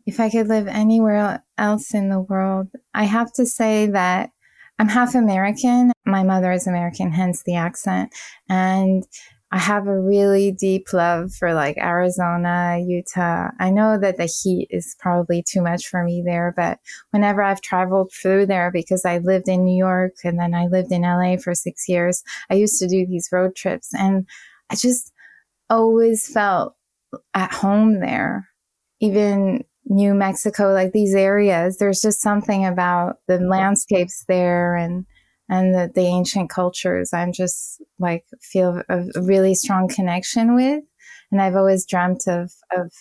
[0.06, 4.30] If I could live anywhere else in the world, I have to say that
[4.78, 5.91] I'm half American.
[6.06, 8.14] My mother is American, hence the accent.
[8.49, 9.03] And
[9.51, 13.49] I have a really deep love for like Arizona, Utah.
[13.60, 16.80] I know that the heat is probably too much for me there, but
[17.12, 20.91] whenever I've traveled through there, because I lived in New York and then I lived
[20.91, 24.28] in LA for six years, I used to do these road trips and
[24.70, 25.14] I just
[25.70, 26.76] always felt
[27.34, 28.49] at home there.
[28.99, 35.05] Even New Mexico, like these areas, there's just something about the landscapes there and
[35.47, 40.83] and the, the ancient cultures I'm just like feel a, really strong connection with.
[41.31, 42.91] And I've always dreamt of, of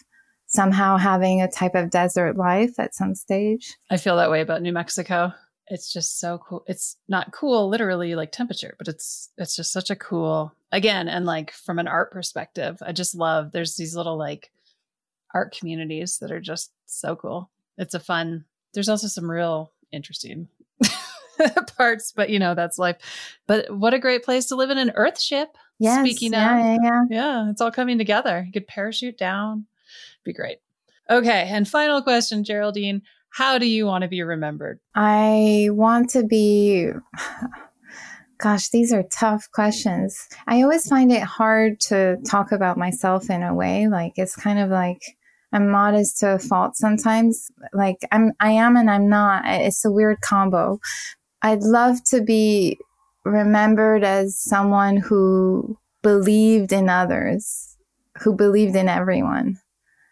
[0.47, 3.76] somehow having a type of desert life at some stage.
[3.91, 5.32] I feel that way about New Mexico.
[5.68, 6.62] It's just so cool.
[6.66, 11.24] It's not cool literally like temperature, but it's it's just such a cool again and
[11.24, 14.51] like from an art perspective, I just love there's these little like
[15.35, 17.51] art communities that are just so cool.
[17.76, 18.45] It's a fun.
[18.72, 20.49] There's also some real interesting
[21.76, 22.97] parts, but you know, that's life.
[23.47, 25.57] But what a great place to live in an earth ship.
[25.78, 27.03] Yes, Speaking yeah, of, yeah, yeah.
[27.11, 28.45] yeah, it's all coming together.
[28.47, 29.66] You could parachute down.
[30.24, 30.59] Be great.
[31.11, 31.49] Okay.
[31.51, 33.03] And final question, Geraldine.
[33.30, 34.78] How do you want to be remembered?
[34.95, 36.93] I want to be,
[38.39, 40.16] gosh, these are tough questions.
[40.47, 43.89] I always find it hard to talk about myself in a way.
[43.89, 45.03] Like it's kind of like,
[45.55, 47.51] I'm modest to a fault sometimes.
[47.73, 49.45] Like I'm, I am and I'm not.
[49.47, 50.81] It's a weird combo.
[51.43, 52.77] I'd love to be
[53.25, 57.77] remembered as someone who believed in others,
[58.19, 59.61] who believed in everyone.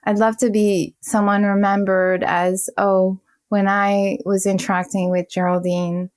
[0.04, 3.18] I'd love to be someone remembered as, oh,
[3.48, 6.10] when I was interacting with Geraldine,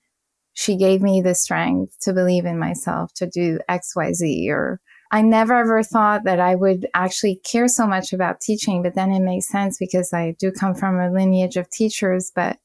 [0.54, 4.50] she gave me the strength to believe in myself to do XYZ.
[4.50, 4.80] Or
[5.12, 9.12] I never ever thought that I would actually care so much about teaching, but then
[9.12, 12.58] it makes sense because I do come from a lineage of teachers, but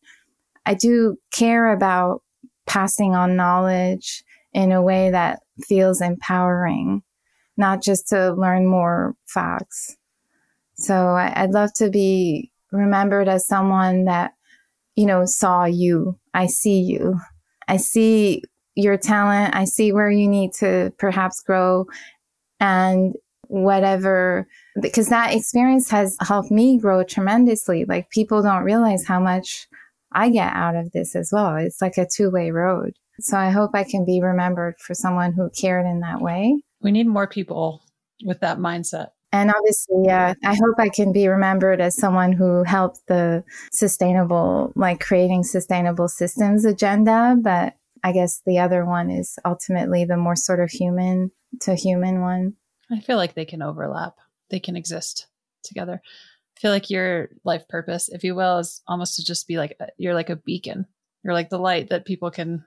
[0.66, 2.22] I do care about
[2.66, 7.02] passing on knowledge in a way that feels empowering,
[7.56, 9.96] not just to learn more facts.
[10.74, 14.32] So I'd love to be remembered as someone that,
[14.96, 16.18] you know, saw you.
[16.32, 17.18] I see you.
[17.68, 18.42] I see
[18.74, 19.54] your talent.
[19.54, 21.86] I see where you need to perhaps grow
[22.60, 23.14] and
[23.48, 24.46] whatever,
[24.80, 27.84] because that experience has helped me grow tremendously.
[27.84, 29.66] Like people don't realize how much
[30.12, 31.56] I get out of this as well.
[31.56, 32.94] It's like a two way road.
[33.20, 36.62] So I hope I can be remembered for someone who cared in that way.
[36.80, 37.82] We need more people
[38.24, 39.08] with that mindset.
[39.32, 44.72] And obviously, yeah, I hope I can be remembered as someone who helped the sustainable,
[44.74, 47.36] like creating sustainable systems agenda.
[47.40, 51.30] But I guess the other one is ultimately the more sort of human
[51.62, 52.54] to human one.
[52.90, 54.16] I feel like they can overlap,
[54.50, 55.26] they can exist
[55.62, 56.02] together
[56.60, 59.76] I feel like your life purpose, if you will, is almost to just be like
[59.80, 60.84] a, you're like a beacon.
[61.24, 62.66] You're like the light that people can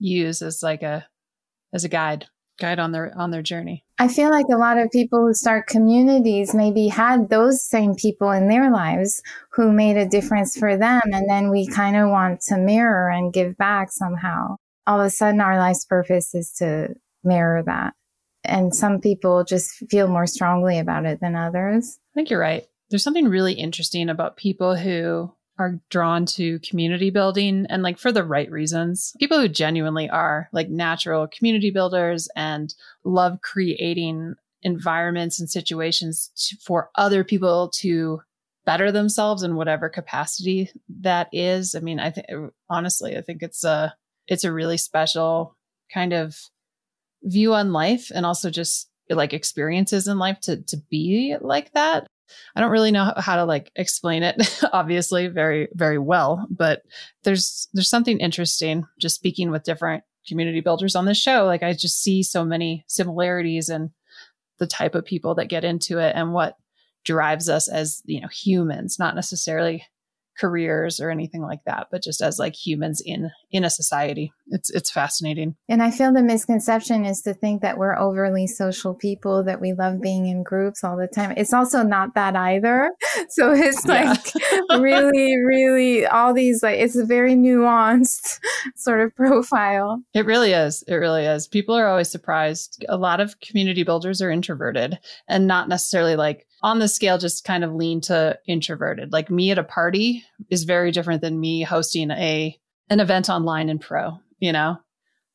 [0.00, 1.06] use as like a
[1.72, 2.26] as a guide
[2.58, 3.84] guide on their on their journey.
[3.96, 8.32] I feel like a lot of people who start communities maybe had those same people
[8.32, 9.22] in their lives
[9.52, 13.32] who made a difference for them and then we kind of want to mirror and
[13.32, 14.56] give back somehow.
[14.84, 17.94] All of a sudden our life's purpose is to mirror that.
[18.48, 21.98] And some people just feel more strongly about it than others.
[22.12, 27.10] I think you're right there's something really interesting about people who are drawn to community
[27.10, 29.12] building and like for the right reasons.
[29.18, 32.74] People who genuinely are like natural community builders and
[33.04, 38.20] love creating environments and situations to, for other people to
[38.64, 40.70] better themselves in whatever capacity
[41.00, 41.74] that is.
[41.74, 42.26] I mean, I think
[42.70, 43.94] honestly, I think it's a
[44.28, 45.56] it's a really special
[45.92, 46.38] kind of
[47.22, 52.06] view on life and also just like experiences in life to to be like that.
[52.54, 54.36] I don't really know how to like explain it,
[54.72, 56.82] obviously, very, very well, but
[57.24, 61.46] there's there's something interesting just speaking with different community builders on this show.
[61.46, 63.90] Like I just see so many similarities and
[64.58, 66.56] the type of people that get into it and what
[67.04, 69.84] drives us as, you know, humans, not necessarily
[70.38, 74.32] careers or anything like that, but just as like humans in in a society.
[74.48, 75.56] It's it's fascinating.
[75.68, 79.72] And I feel the misconception is to think that we're overly social people, that we
[79.72, 81.34] love being in groups all the time.
[81.36, 82.90] It's also not that either.
[83.30, 84.78] So it's like yeah.
[84.78, 88.38] really, really all these like it's a very nuanced
[88.76, 90.02] sort of profile.
[90.14, 90.82] It really is.
[90.86, 91.46] It really is.
[91.46, 92.84] People are always surprised.
[92.88, 97.44] A lot of community builders are introverted and not necessarily like on the scale just
[97.44, 99.12] kind of lean to introverted.
[99.12, 102.58] Like me at a party is very different than me hosting a
[102.90, 104.78] an event online in pro, you know?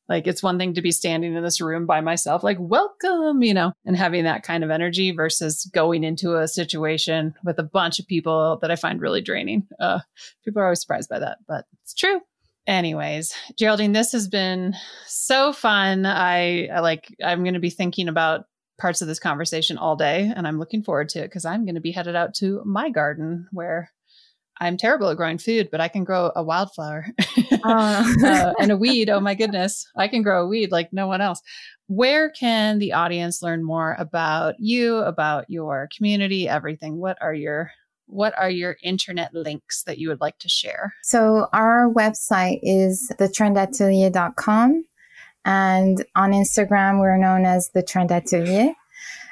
[0.08, 3.54] Like it's one thing to be standing in this room by myself, like welcome, you
[3.54, 7.98] know, and having that kind of energy versus going into a situation with a bunch
[7.98, 9.66] of people that I find really draining.
[9.80, 10.00] Uh,
[10.44, 12.20] people are always surprised by that, but it's true.
[12.66, 14.74] Anyways, Geraldine, this has been
[15.06, 16.04] so fun.
[16.06, 18.46] I, I like, I'm going to be thinking about
[18.78, 21.76] parts of this conversation all day, and I'm looking forward to it because I'm going
[21.76, 23.90] to be headed out to my garden where
[24.60, 27.06] I'm terrible at growing food, but I can grow a wildflower
[27.64, 28.14] oh.
[28.24, 29.10] uh, and a weed.
[29.10, 31.40] Oh my goodness, I can grow a weed like no one else.
[31.86, 36.98] Where can the audience learn more about you, about your community, everything?
[36.98, 37.70] What are your
[38.06, 40.94] what are your internet links that you would like to share?
[41.02, 44.84] So our website is thetrendatelier.com
[45.44, 48.74] and on Instagram, we're known as the Trend Atelier.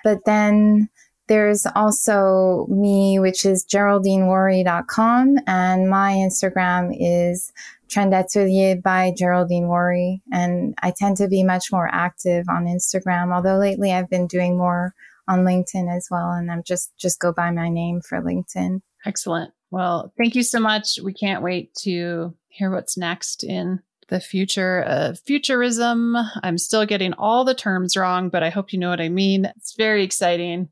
[0.05, 0.89] But then
[1.29, 5.39] there's also me, which is geraldinewharry.com.
[5.47, 7.53] And my Instagram is
[7.89, 10.21] Trend Atelier by Geraldine Wharry.
[10.33, 14.59] And I tend to be much more active on Instagram, although lately I've been doing
[14.59, 14.95] more
[15.29, 16.33] on LinkedIn as well.
[16.33, 18.83] And I'm just, just go by my name for LinkedIn.
[19.07, 19.53] Excellent.
[19.71, 20.99] Well, thank you so much.
[21.03, 23.81] We can't wait to hear what's next in
[24.13, 26.17] the future of futurism.
[26.43, 29.47] I'm still getting all the terms wrong, but I hope you know what I mean.
[29.57, 30.69] It's very exciting.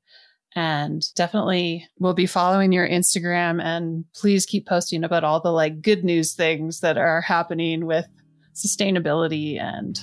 [0.54, 5.80] And definitely we'll be following your Instagram and please keep posting about all the like
[5.80, 8.06] good news things that are happening with
[8.54, 9.98] sustainability and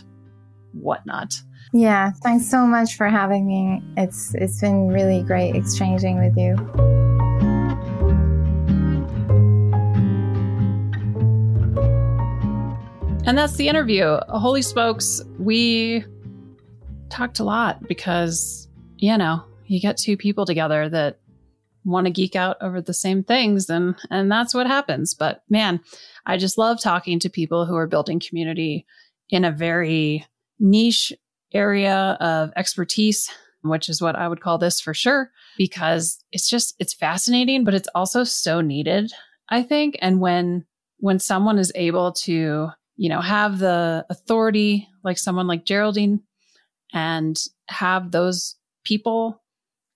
[0.73, 1.35] whatnot.
[1.73, 3.83] Yeah, thanks so much for having me.
[3.97, 6.97] It's it's been really great exchanging with you.
[13.28, 14.17] And that's the interview.
[14.30, 16.05] Holy smokes, we
[17.09, 18.69] talked a lot because,
[18.99, 21.19] you know, you get two people together that
[21.84, 25.13] want to geek out over the same things and and that's what happens.
[25.13, 25.82] But man,
[26.25, 28.86] I just love talking to people who are building community
[29.30, 30.25] in a very
[30.57, 31.11] niche
[31.53, 33.30] area of expertise,
[33.61, 37.73] which is what I would call this for sure, because it's just it's fascinating, but
[37.73, 39.11] it's also so needed,
[39.49, 39.97] I think.
[40.01, 40.65] And when
[40.99, 46.22] when someone is able to you know, have the authority like someone like Geraldine
[46.93, 47.39] and
[47.70, 49.41] have those people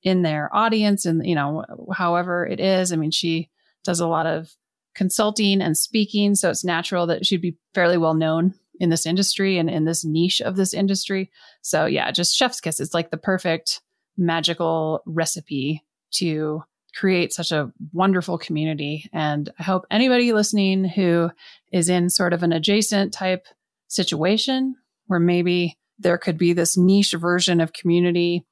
[0.03, 2.91] in their audience and, you know, however it is.
[2.91, 3.49] I mean, she
[3.83, 4.55] does a lot of
[4.95, 6.35] consulting and speaking.
[6.35, 10.03] So it's natural that she'd be fairly well known in this industry and in this
[10.03, 11.31] niche of this industry.
[11.61, 12.79] So yeah, just chef's kiss.
[12.79, 13.81] It's like the perfect
[14.17, 15.83] magical recipe
[16.13, 16.63] to
[16.95, 19.09] create such a wonderful community.
[19.13, 21.31] And I hope anybody listening who
[21.71, 23.45] is in sort of an adjacent type
[23.87, 24.75] situation
[25.07, 28.45] where maybe there could be this niche version of community,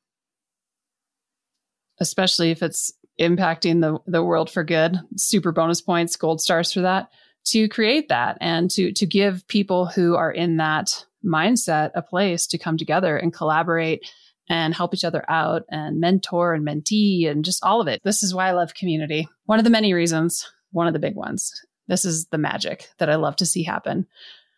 [2.00, 6.82] especially if it's impacting the, the world for good, super bonus points, gold stars for
[6.82, 7.10] that,
[7.46, 12.48] to create that and to, to give people who are in that mindset a place
[12.48, 14.10] to come together and collaborate
[14.50, 18.02] and help each other out and mentor and mentee and just all of it.
[18.04, 19.28] This is why I love community.
[19.46, 21.54] One of the many reasons, one of the big ones.
[21.88, 24.08] This is the magic that I love to see happen.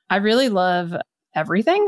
[0.09, 0.95] I really love
[1.35, 1.87] everything,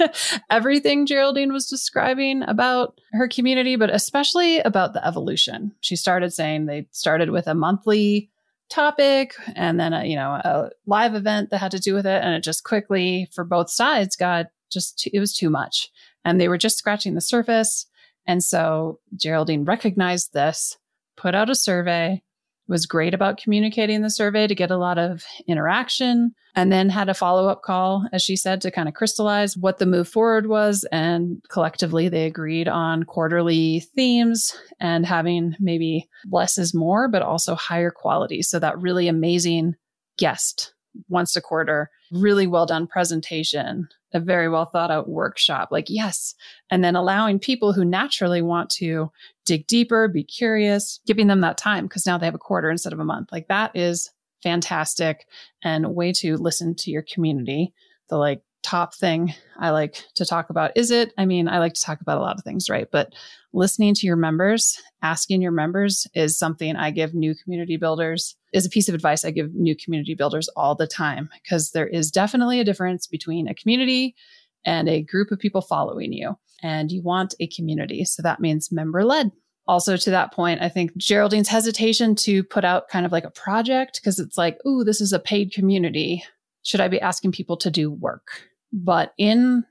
[0.50, 5.72] everything Geraldine was describing about her community, but especially about the evolution.
[5.80, 8.30] She started saying they started with a monthly
[8.70, 12.22] topic and then a, you know a live event that had to do with it
[12.24, 15.90] and it just quickly for both sides got just it was too much
[16.24, 17.86] and they were just scratching the surface.
[18.26, 20.76] And so Geraldine recognized this,
[21.16, 22.22] put out a survey,
[22.66, 27.10] was great about communicating the survey to get a lot of interaction, and then had
[27.10, 30.46] a follow up call, as she said, to kind of crystallize what the move forward
[30.46, 30.86] was.
[30.90, 37.54] And collectively, they agreed on quarterly themes and having maybe less is more, but also
[37.54, 38.40] higher quality.
[38.40, 39.74] So that really amazing
[40.16, 40.72] guest
[41.08, 45.68] once a quarter, really well done presentation, a very well thought out workshop.
[45.70, 46.34] Like, yes.
[46.70, 49.10] And then allowing people who naturally want to
[49.44, 52.92] dig deeper, be curious, giving them that time because now they have a quarter instead
[52.92, 53.30] of a month.
[53.32, 54.10] Like, that is
[54.42, 55.26] fantastic
[55.62, 57.74] and way to listen to your community,
[58.08, 60.72] the like top thing I like to talk about.
[60.74, 61.12] Is it?
[61.16, 62.88] I mean, I like to talk about a lot of things, right?
[62.90, 63.12] But
[63.52, 68.66] listening to your members, asking your members is something I give new community builders, is
[68.66, 72.10] a piece of advice I give new community builders all the time because there is
[72.10, 74.16] definitely a difference between a community
[74.64, 76.36] and a group of people following you.
[76.62, 78.04] And you want a community.
[78.04, 79.30] So that means member led.
[79.66, 83.30] Also, to that point, I think Geraldine's hesitation to put out kind of like a
[83.30, 86.22] project because it's like, ooh, this is a paid community.
[86.62, 88.42] Should I be asking people to do work?
[88.74, 89.64] But in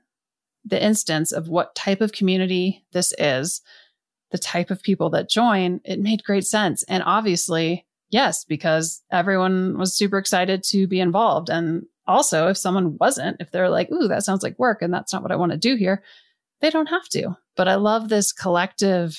[0.64, 3.60] the instance of what type of community this is,
[4.30, 6.82] the type of people that join, it made great sense.
[6.84, 11.50] And obviously, yes, because everyone was super excited to be involved.
[11.50, 15.12] And also, if someone wasn't, if they're like, ooh, that sounds like work and that's
[15.12, 16.02] not what I want to do here,
[16.62, 17.36] they don't have to.
[17.56, 19.18] But I love this collective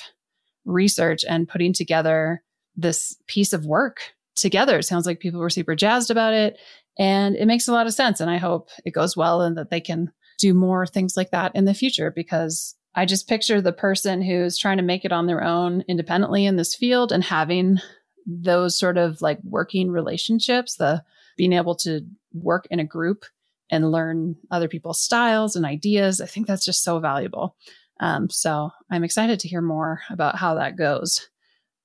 [0.64, 2.42] research and putting together
[2.74, 4.78] this piece of work together.
[4.78, 6.58] It sounds like people were super jazzed about it
[6.98, 8.20] and it makes a lot of sense.
[8.20, 11.54] And I hope it goes well and that they can do more things like that
[11.54, 15.26] in the future because I just picture the person who's trying to make it on
[15.26, 17.78] their own independently in this field and having
[18.26, 21.02] those sort of like working relationships, the
[21.36, 22.00] being able to
[22.32, 23.24] work in a group
[23.70, 26.20] and learn other people's styles and ideas.
[26.20, 27.56] I think that's just so valuable.
[28.00, 31.28] Um, so I'm excited to hear more about how that goes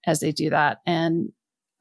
[0.06, 0.80] as they do that.
[0.86, 1.32] And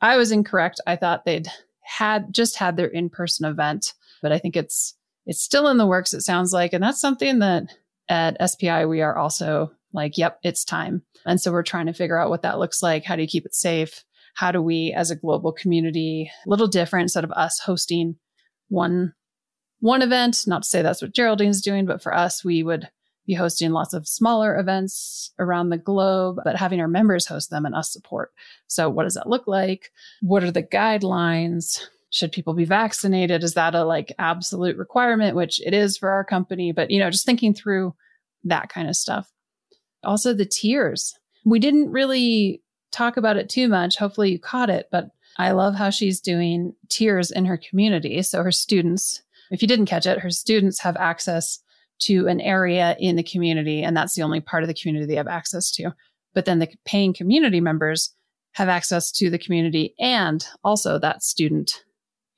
[0.00, 0.80] I was incorrect.
[0.86, 1.48] I thought they'd
[1.90, 4.94] had just had their in-person event, but I think it's
[5.26, 6.72] it's still in the works, it sounds like.
[6.72, 7.64] And that's something that
[8.08, 11.02] at SPI, we are also like, yep, it's time.
[11.26, 13.04] And so we're trying to figure out what that looks like.
[13.04, 14.04] How do you keep it safe?
[14.34, 18.16] How do we, as a global community, a little different instead of us hosting
[18.68, 19.12] one
[19.80, 20.44] one event?
[20.46, 22.88] Not to say that's what Geraldine's doing, but for us, we would
[23.26, 27.64] be hosting lots of smaller events around the globe, but having our members host them
[27.64, 28.32] and us support.
[28.66, 29.90] So, what does that look like?
[30.20, 31.80] What are the guidelines?
[32.10, 33.42] should people be vaccinated?
[33.42, 36.72] Is that a like absolute requirement, which it is for our company?
[36.72, 37.94] But, you know, just thinking through
[38.44, 39.30] that kind of stuff.
[40.02, 41.14] Also, the tiers.
[41.44, 43.96] We didn't really talk about it too much.
[43.96, 48.20] Hopefully, you caught it, but I love how she's doing tiers in her community.
[48.22, 51.60] So, her students, if you didn't catch it, her students have access
[52.00, 55.16] to an area in the community, and that's the only part of the community they
[55.16, 55.92] have access to.
[56.34, 58.14] But then the paying community members
[58.52, 61.84] have access to the community and also that student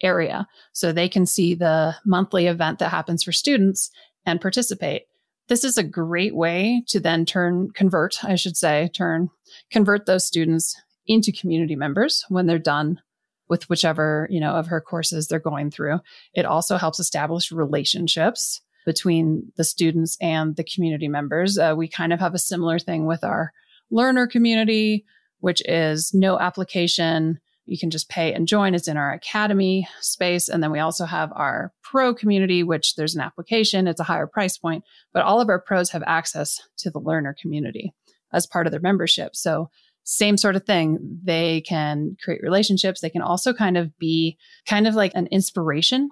[0.02, 0.46] area.
[0.72, 3.90] So they can see the monthly event that happens for students
[4.26, 5.02] and participate.
[5.48, 9.28] This is a great way to then turn, convert, I should say, turn,
[9.70, 13.00] convert those students into community members when they're done
[13.48, 16.00] with whichever, you know, of her courses they're going through.
[16.34, 21.58] It also helps establish relationships between the students and the community members.
[21.58, 23.52] Uh, we kind of have a similar thing with our
[23.90, 25.04] learner community,
[25.40, 28.74] which is no application, you can just pay and join.
[28.74, 30.48] It's in our academy space.
[30.48, 33.86] And then we also have our pro community, which there's an application.
[33.86, 37.34] It's a higher price point, but all of our pros have access to the learner
[37.40, 37.94] community
[38.32, 39.36] as part of their membership.
[39.36, 39.70] So
[40.04, 41.20] same sort of thing.
[41.22, 43.00] They can create relationships.
[43.00, 44.36] They can also kind of be
[44.66, 46.10] kind of like an inspiration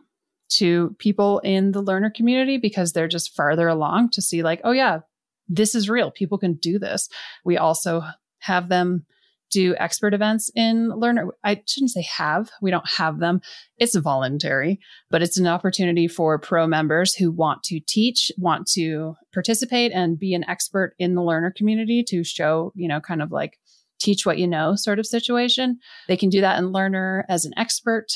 [0.50, 4.72] to people in the learner community because they're just farther along to see like, oh
[4.72, 5.00] yeah,
[5.48, 6.10] this is real.
[6.10, 7.08] People can do this.
[7.44, 8.02] We also
[8.38, 9.04] have them
[9.50, 11.28] do expert events in learner.
[11.42, 13.40] I shouldn't say have, we don't have them.
[13.78, 14.78] It's voluntary,
[15.10, 20.18] but it's an opportunity for pro members who want to teach, want to participate and
[20.18, 23.58] be an expert in the learner community to show, you know, kind of like
[23.98, 25.78] teach what you know sort of situation.
[26.08, 28.06] They can do that in learner as an expert.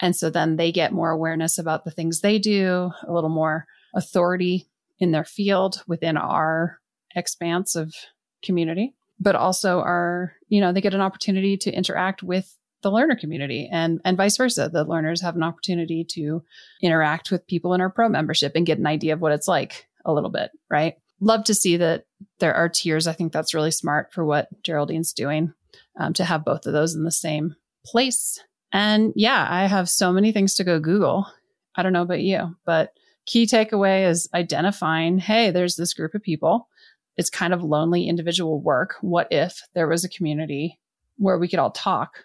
[0.00, 3.66] And so then they get more awareness about the things they do, a little more
[3.94, 4.68] authority
[4.98, 6.78] in their field within our
[7.14, 7.94] expanse of
[8.42, 13.16] community but also are, you know, they get an opportunity to interact with the learner
[13.16, 14.68] community and and vice versa.
[14.68, 16.42] The learners have an opportunity to
[16.82, 19.88] interact with people in our pro membership and get an idea of what it's like
[20.04, 20.94] a little bit, right?
[21.20, 22.04] Love to see that
[22.38, 23.06] there are tiers.
[23.06, 25.54] I think that's really smart for what Geraldine's doing
[25.98, 28.38] um, to have both of those in the same place.
[28.72, 31.26] And yeah, I have so many things to go Google.
[31.74, 32.92] I don't know about you, but
[33.26, 36.68] key takeaway is identifying, hey, there's this group of people
[37.16, 38.96] it's kind of lonely individual work.
[39.00, 40.78] What if there was a community
[41.16, 42.24] where we could all talk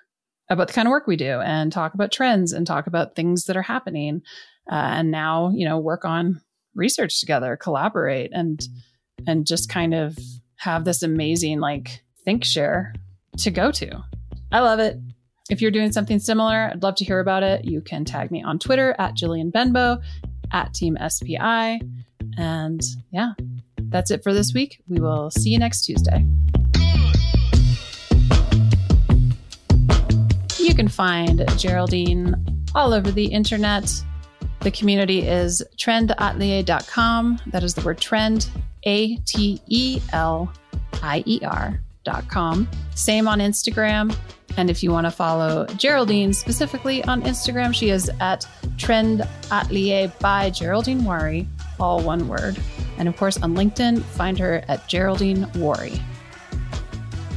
[0.50, 3.46] about the kind of work we do and talk about trends and talk about things
[3.46, 4.22] that are happening
[4.70, 6.42] uh, and now you know work on
[6.76, 8.68] research together collaborate and
[9.26, 10.18] and just kind of
[10.58, 12.94] have this amazing like think share
[13.38, 14.04] to go to
[14.52, 14.98] i love it
[15.50, 18.44] if you're doing something similar i'd love to hear about it you can tag me
[18.44, 20.00] on twitter at jillian benbow
[20.52, 21.80] at team spi
[22.38, 22.82] and
[23.12, 23.34] yeah
[23.92, 24.82] that's it for this week.
[24.88, 26.26] We will see you next Tuesday.
[30.58, 32.36] You can find Geraldine
[32.74, 33.92] all over the internet
[34.62, 37.42] The community is trendatelier.com.
[37.48, 38.48] That is the word trend,
[38.84, 40.52] A T E L
[41.02, 42.70] I E R.com.
[42.96, 44.16] Same on Instagram.
[44.57, 48.48] And if you want to follow Geraldine specifically on Instagram, she is at
[48.78, 51.48] Trend Atelier by Geraldine Wharry,
[51.80, 52.57] all one word.
[52.98, 56.02] And of course, on LinkedIn, find her at Geraldine Wharry.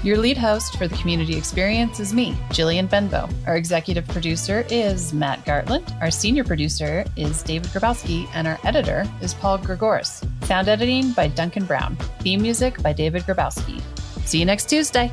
[0.04, 3.26] Your lead host for the community experience is me, Jillian Benbow.
[3.46, 5.98] Our executive producer is Matt Gartland.
[6.02, 10.22] Our senior producer is David Grabowski, and our editor is Paul Gregoris.
[10.44, 11.96] Sound editing by Duncan Brown.
[12.20, 13.80] Theme music by David Grabowski.
[14.26, 15.10] See you next Tuesday.